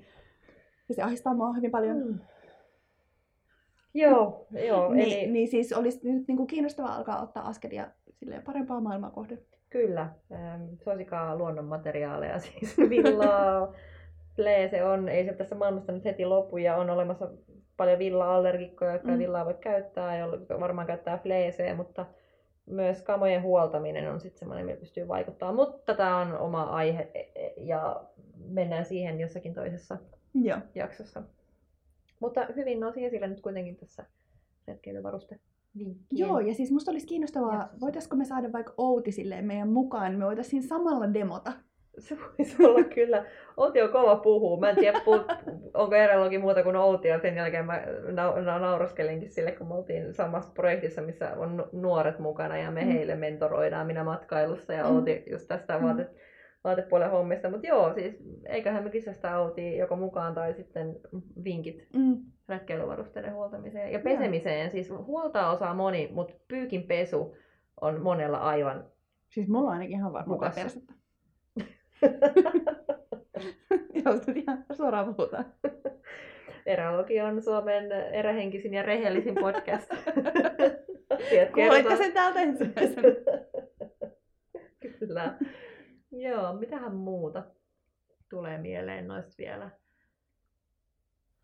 [0.89, 1.97] Ja se ahdistaa mua hyvin paljon.
[1.97, 2.19] Mm.
[3.95, 4.93] Joo, joo.
[4.93, 5.31] niin, eli...
[5.31, 9.39] niin siis olisi nyt niin kuin kiinnostavaa alkaa ottaa askelia silleen parempaa maailmaa kohden.
[9.69, 10.09] Kyllä.
[10.31, 13.73] Ähm, suosikaa luonnonmateriaaleja, siis villaa,
[14.35, 17.29] fleese on, ei se tässä maailmassa nyt heti lopu ja on olemassa
[17.77, 19.19] paljon villa-allergikkoja, jotka mm.
[19.19, 20.27] villaa voi käyttää ja
[20.59, 22.05] varmaan käyttää fleeseä, mutta
[22.65, 25.53] myös kamojen huoltaminen on sitten semmoinen, millä pystyy vaikuttaa.
[25.53, 28.03] Mutta tämä on oma aihe e, e, ja
[28.47, 29.97] mennään siihen jossakin toisessa
[30.33, 30.57] Joo.
[30.75, 31.23] jaksossa.
[32.19, 34.05] Mutta hyvin nousi esille nyt kuitenkin tässä
[34.67, 35.39] retkeilyvaruste
[35.77, 36.27] vinkkien.
[36.27, 40.19] Joo, ja siis musta olisi kiinnostavaa, voitaisiko me saada vaikka Outi silleen meidän mukaan, niin
[40.19, 41.53] me voitaisiin samalla demota.
[41.99, 43.25] Se voisi olla kyllä.
[43.57, 44.59] Outi on kova puhuu.
[44.59, 45.01] Mä en tiedä,
[45.73, 47.07] onko Erellokin muuta kuin Outi.
[47.07, 51.69] Ja sen jälkeen mä na- na- nauraskelinkin sille, kun me oltiin samassa projektissa, missä on
[51.71, 52.91] nuoret mukana ja me mm.
[52.91, 53.87] heille mentoroidaan.
[53.87, 54.95] Minä matkailussa ja mm.
[54.95, 55.83] Outi just tästä mm.
[55.83, 56.09] vaate,
[56.65, 57.49] vaatepuolen hommista.
[57.49, 60.95] Mutta joo, siis eiköhän me kisasta Outi joko mukaan tai sitten
[61.43, 62.17] vinkit mm.
[62.49, 63.91] retkeilyvarusteiden huoltamiseen.
[63.91, 67.35] Ja pesemiseen, siis huoltaa osaa moni, mutta pyykin pesu
[67.81, 68.83] on monella aivan
[69.35, 70.93] Siis mulla on ainakin ihan varma persettä.
[74.05, 75.45] Jos nyt ihan suoraan puhutaan.
[76.65, 79.91] Erälogi on Suomen erähenkisin ja rehellisin podcast.
[81.53, 83.07] Kuulitko sen täältä ensimmäisenä?
[86.15, 87.43] Joo, mitähän muuta
[88.29, 89.69] tulee mieleen noista vielä?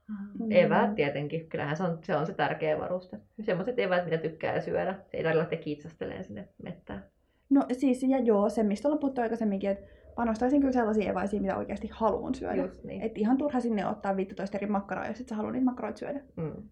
[0.08, 0.52] Mm.
[0.52, 1.50] Eväät tietenkin.
[1.50, 3.18] Kyllähän se on, se on se tärkeä varuste.
[3.42, 4.94] Semmoiset eväät, mitä tykkää syödä.
[4.94, 7.06] Se ei tarvitse lähteä kiitsastelemaan sinne mettään.
[7.50, 11.58] No siis, ja joo, se mistä ollaan puhuttu aikaisemminkin, että panostaisin kyllä sellaisia eväisiä, mitä
[11.58, 12.62] oikeasti haluan syödä.
[12.62, 13.02] Just niin.
[13.02, 16.22] Et ihan turha sinne ottaa 15 eri makkaraa, jos et sä halua niitä makkaroita syödä.
[16.36, 16.70] Mm.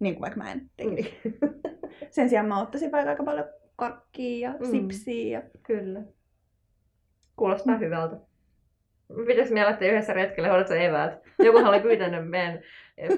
[0.00, 1.20] Niin kuin vaikka mä en tekisi.
[1.24, 1.32] Mm.
[2.10, 3.46] Sen sijaan mä ottaisin vaikka aika paljon
[3.82, 4.66] karkkia ja mm.
[4.66, 5.38] sipsiä.
[5.38, 5.42] Ja...
[5.62, 6.02] Kyllä.
[7.36, 7.80] Kuulostaa mm.
[7.80, 8.16] hyvältä.
[9.26, 11.22] Pitäisi mielestäni yhdessä retkelle hoidatko eväät.
[11.38, 12.60] Jokuhan oli pyytänyt meidän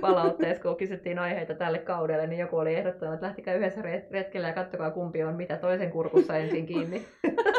[0.01, 4.55] palautteessa, kun kysyttiin aiheita tälle kaudelle, niin joku oli ehdottanut, että lähtikää yhdessä retkelle ja
[4.55, 7.07] katsokaa kumpi on mitä toisen kurkussa ensin kiinni.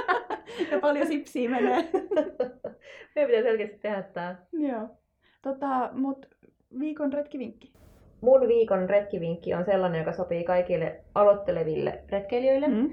[0.72, 1.76] ja paljon sipsiä menee.
[3.16, 4.46] Meidän pitää selkeästi tehdä tää.
[4.52, 4.88] Joo.
[5.42, 6.26] Tota, mut
[6.80, 7.74] viikon retkivinkki.
[8.22, 12.68] Mun viikon retkivinkki on sellainen, joka sopii kaikille aloitteleville retkeilijöille.
[12.68, 12.90] Mm.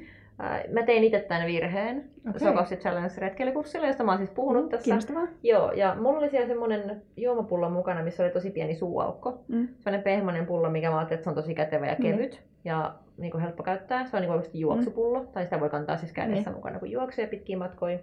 [0.72, 2.40] Mä tein itse tämän virheen okay.
[2.40, 4.84] Sokossi Challenge retkeilykurssilla, josta mä oon siis puhunut mm, tässä.
[4.84, 5.26] Kiinnostavaa.
[5.42, 9.44] Joo, ja mulla oli siellä semmonen juomapullo mukana, missä oli tosi pieni suuaukko.
[9.48, 9.68] Mm.
[9.68, 12.02] Semmoinen pehmonen pullo, mikä mä ajattelin, että se on tosi kätevä ja mm.
[12.02, 12.32] kevyt.
[12.32, 12.48] Mm.
[12.64, 14.06] Ja niin kuin helppo käyttää.
[14.06, 15.28] Se on niin oikeasti juoksupullo, mm.
[15.28, 16.56] tai sitä voi kantaa siis kädessä mm.
[16.56, 17.98] mukana, kun juoksee pitkiä matkoja.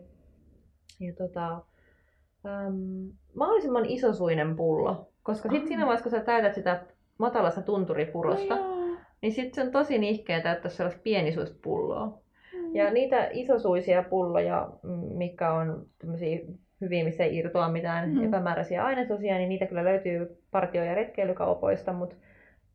[1.00, 1.54] Ja tota,
[2.46, 6.82] äm, mahdollisimman isosuinen pullo, koska sitten siinä vaiheessa, kun sä täytät sitä
[7.20, 8.80] matalassa tunturipurosta, no
[9.22, 12.20] niin sitten se on tosi nihkeä täyttää sellaista pienisuista pulloa.
[12.54, 12.76] Mm.
[12.76, 14.70] Ja niitä isosuisia pulloja,
[15.14, 15.86] mikä on
[16.82, 18.24] hyviä, missä ei irtoa mitään mm.
[18.24, 22.16] epämääräisiä ainesosia, niin niitä kyllä löytyy partio- ja retkeilykaupoista, mutta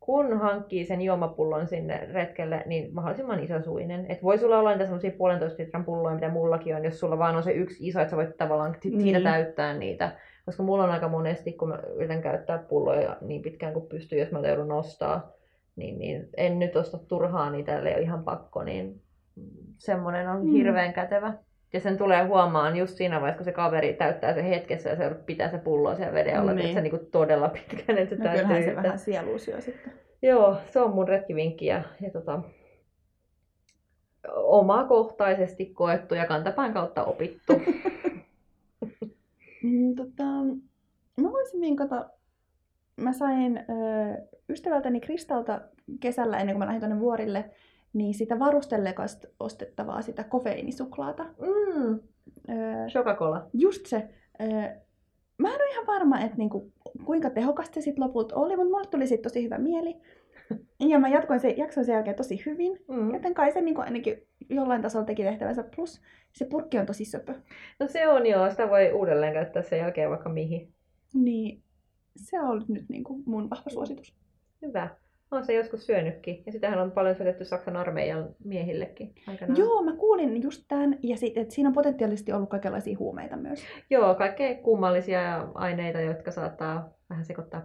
[0.01, 4.07] kun hankkii sen juomapullon sinne retkelle, niin mahdollisimman isosuinen.
[4.09, 7.37] Et voi sulla olla niitä semmoisia puolentoista litran pulloja, mitä mullakin on, jos sulla vaan
[7.37, 9.01] on se yksi iso, että sä voit tavallaan niin.
[9.01, 10.13] siitä täyttää niitä.
[10.47, 14.31] Koska mulla on aika monesti, kun mä yritän käyttää pulloja niin pitkään kuin pystyy, jos
[14.31, 15.33] mä joudun nostaa,
[15.77, 19.01] niin, niin en nyt osta turhaa niitä, ellei ole ihan pakko, niin
[19.79, 20.53] semmoinen on mm.
[20.53, 21.33] hirveän kätevä.
[21.73, 25.11] Ja sen tulee huomaan just siinä vaiheessa, kun se kaveri täyttää se hetkessä ja se
[25.27, 26.65] pitää se pullo siellä veden alla, niin.
[26.65, 29.93] että se niinku todella pitkään, että se no, kyllähän se vähän sieluus jo sitten.
[30.23, 32.41] Joo, se on mun retkivinkki ja, ja tota,
[34.35, 37.53] omakohtaisesti koettu ja kantapään kautta opittu.
[39.65, 40.25] mm, tota,
[41.17, 42.11] mä voisin vinkata,
[42.97, 43.63] mä sain ö,
[44.49, 45.61] ystävältäni Kristalta
[46.01, 47.51] kesällä ennen kuin mä lähdin tuonne vuorille,
[47.93, 51.25] niin sitä varustellekasta ostettavaa, sitä kofeiinisuklaata.
[51.25, 52.01] Mm.
[52.49, 53.47] Öö, Coca-Cola.
[53.53, 54.09] Just se.
[54.41, 54.49] Öö,
[55.39, 56.73] mä en ole ihan varma, että niinku,
[57.05, 59.97] kuinka tehokasta se sitten lopulta oli, mutta mulle tuli sitten tosi hyvä mieli.
[60.89, 63.15] Ja mä jatkoin se, jaksoin sen jälkeen tosi hyvin, mm.
[63.15, 65.65] joten kai se niin ainakin jollain tasolla teki tehtävänsä.
[65.77, 67.35] Plus se purkki on tosi söpö.
[67.81, 70.73] No se on joo, sitä voi uudelleen käyttää sen jälkeen vaikka mihin.
[71.15, 71.63] Niin,
[72.17, 74.17] se on ollut nyt niin kuin mun vahva suositus.
[74.63, 74.89] Hyvä.
[75.31, 76.43] On se joskus syönytkin.
[76.47, 79.59] Ja sitähän on paljon syötetty Saksan armeijan miehillekin aikanaan.
[79.59, 80.99] Joo, mä kuulin just tämän.
[81.03, 83.65] Ja sit, että siinä on potentiaalisesti ollut kaikenlaisia huumeita myös.
[83.91, 87.63] Joo, kaikkea kummallisia aineita, jotka saattaa vähän sekoittaa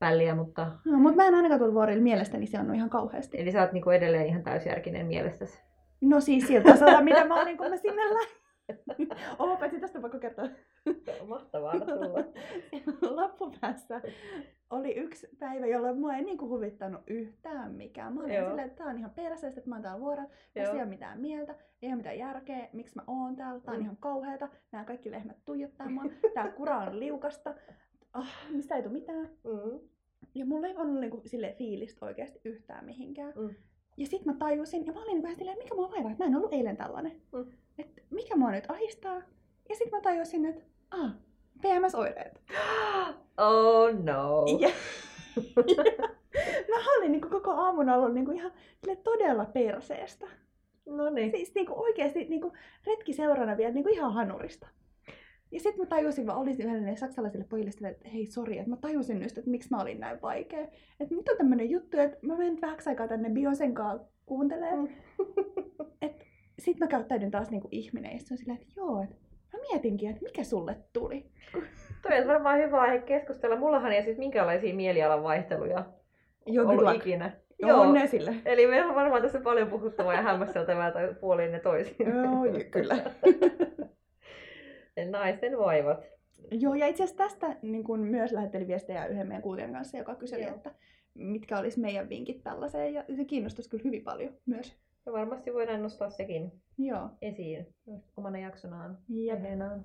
[0.00, 0.72] pälliä, mutta...
[0.84, 3.40] No, mutta mä en ainakaan tullut vuorille mielestäni se on ihan kauheasti.
[3.40, 5.60] Eli sä oot niinku edelleen ihan täysjärkinen mielestäsi?
[6.00, 8.40] No siis siltä tasolla, mitä mä olin, kun mä sinne lähdin.
[9.38, 10.48] Oh, paitsi tästä pakko kertoa.
[11.28, 12.24] Mahtavaa tulla.
[13.16, 14.00] Loppupäässä
[14.70, 18.14] oli yksi päivä, jolloin mua ei niinku huvittanut yhtään mikään.
[18.14, 18.48] Mä olin Joo.
[18.48, 20.30] silleen, että tää on ihan perseestä, että mä oon täällä vuorolla.
[20.54, 23.60] Tässä ei ole mitään mieltä, ei ole mitään järkeä, miksi mä oon täällä.
[23.60, 23.84] Tää on mm.
[23.84, 24.48] ihan kauheata.
[24.72, 26.04] Nämä kaikki lehmät tuijottaa mua.
[26.34, 27.54] Tää kura on liukasta.
[28.14, 29.30] Oh, mistä ei tule mitään.
[29.44, 29.80] Mm.
[30.34, 33.32] Ja mulla ei ollut niinku, sille fiilistä oikeasti yhtään mihinkään.
[33.36, 33.54] Mm.
[33.96, 36.36] Ja sitten mä tajusin, ja mä olin vähän silleen, mikä mua vaivaa, että mä en
[36.36, 37.22] ollut eilen tällainen.
[37.32, 37.52] Mm.
[37.78, 39.22] Että mikä mua nyt ahistaa.
[39.68, 41.12] Ja sitten mä tajusin, että ah,
[41.62, 42.40] PMS-oireet.
[43.38, 44.44] Oh no.
[44.60, 44.74] Ja, ja
[46.76, 48.52] mä olin niin koko aamun ollut niin ihan
[49.04, 50.26] todella perseestä.
[50.86, 51.30] No niin.
[51.30, 52.52] Siis niin oikeasti niin
[52.86, 54.68] retki seurana vielä niin ihan hanurista.
[55.52, 58.76] Ja sitten mä tajusin, mä olisin yhdelle saksalaisille pojille sitä, että hei sori, että mä
[58.76, 60.66] tajusin just, että miksi mä olin näin vaikea.
[61.00, 64.78] Että nyt on tämmönen juttu, että mä menen vähäksi aikaa tänne Biosen kanssa kuuntelemaan.
[64.78, 64.88] Mm.
[66.02, 66.24] että
[66.58, 69.16] sit mä käyttäydyn taas niinku ihminen, ja on silleen, että joo, että
[69.52, 71.30] mä mietinkin, että mikä sulle tuli.
[72.02, 73.56] Toi on varmaan hyvä aihe keskustella.
[73.56, 75.84] Mullahan ei siis minkäänlaisia mielialan vaihteluja
[76.46, 76.92] Joo, ollut kyllä.
[76.92, 77.32] ikinä.
[77.58, 78.34] Joo, on esille.
[78.44, 81.96] Eli meillä on varmaan tässä paljon puhuttavaa ja hämmästeltävää tai puolin ja toisin.
[81.98, 82.96] Joo, kyllä.
[85.04, 85.98] Naisten vaivat.
[86.50, 90.14] Joo, ja itse asiassa tästä niin kun myös lähettelin viestejä yhden meidän kuulijan kanssa, joka
[90.14, 90.54] kyseli, Joo.
[90.54, 90.74] että
[91.14, 94.76] mitkä olisi meidän vinkit tällaiseen, ja se kiinnostaisi kyllä hyvin paljon myös.
[95.06, 97.08] Ja varmasti voidaan nostaa sekin Joo.
[97.22, 97.66] esiin
[98.16, 98.98] omana jaksonaan.
[99.08, 99.36] Jep.
[99.36, 99.84] Aiheenaan.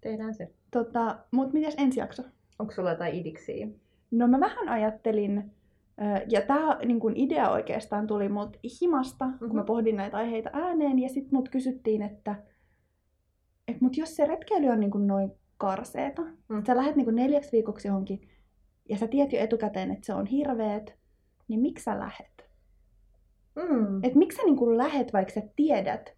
[0.00, 0.50] Tehdään se.
[0.70, 2.22] Tota, Mutta mitäs ensi jakso?
[2.58, 3.68] Onko sulla jotain idiksiä?
[4.10, 5.50] No mä vähän ajattelin,
[6.30, 9.38] ja tämä niin kun idea oikeastaan tuli mut himasta, mm-hmm.
[9.38, 9.66] kun mä Mhm.
[9.66, 12.34] pohdin näitä aiheita ääneen, ja sitten mut kysyttiin, että
[13.68, 16.64] et mut jos se retkeily on niin kun noin karseeta, Mm.
[16.66, 18.28] sä lähdet niin kun neljäksi viikoksi johonkin,
[18.88, 20.94] ja sä tiedät jo etukäteen, että se on hirveet,
[21.48, 22.48] niin miksi sä lähet?
[23.56, 24.04] Mm.
[24.04, 26.14] Et miksi sä niin kun lähet, vaikka sä tiedät,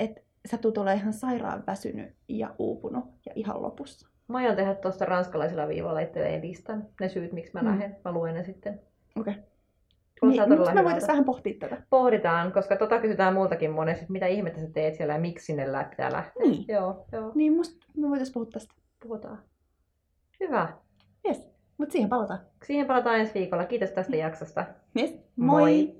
[0.00, 4.08] että sä tulet olemaan ihan sairaan väsynyt ja uupunut ja ihan lopussa.
[4.28, 6.86] Mä aion tehdä tuosta ranskalaisella viivalla itselleen listan.
[7.00, 7.66] Ne syyt, miksi mä Mm.
[7.66, 7.96] lähden.
[8.04, 8.80] Mä luen ne sitten.
[9.20, 9.34] Okei.
[9.34, 9.53] Kuulostaa
[10.28, 11.82] Niin, todella miksi me voitaisiin vähän pohtia tätä?
[11.90, 15.66] Pohditaan, koska tota kysytään multakin monesti, että mitä ihmettä sä teet siellä ja miksi sinne
[15.90, 16.42] pitää lähteä.
[16.42, 16.64] Niin.
[16.68, 17.32] Joo, joo.
[17.34, 18.74] Niin, musta me voitaisiin puhua tästä.
[19.02, 19.38] Puhutaan.
[20.40, 20.68] Hyvä.
[21.26, 21.50] Yes.
[21.78, 22.40] Mutta siihen palataan.
[22.64, 23.64] Siihen palataan ensi viikolla.
[23.64, 24.64] Kiitos tästä jaksosta.
[24.98, 25.14] Yes.
[25.36, 25.60] Moi.
[25.60, 25.94] Moi.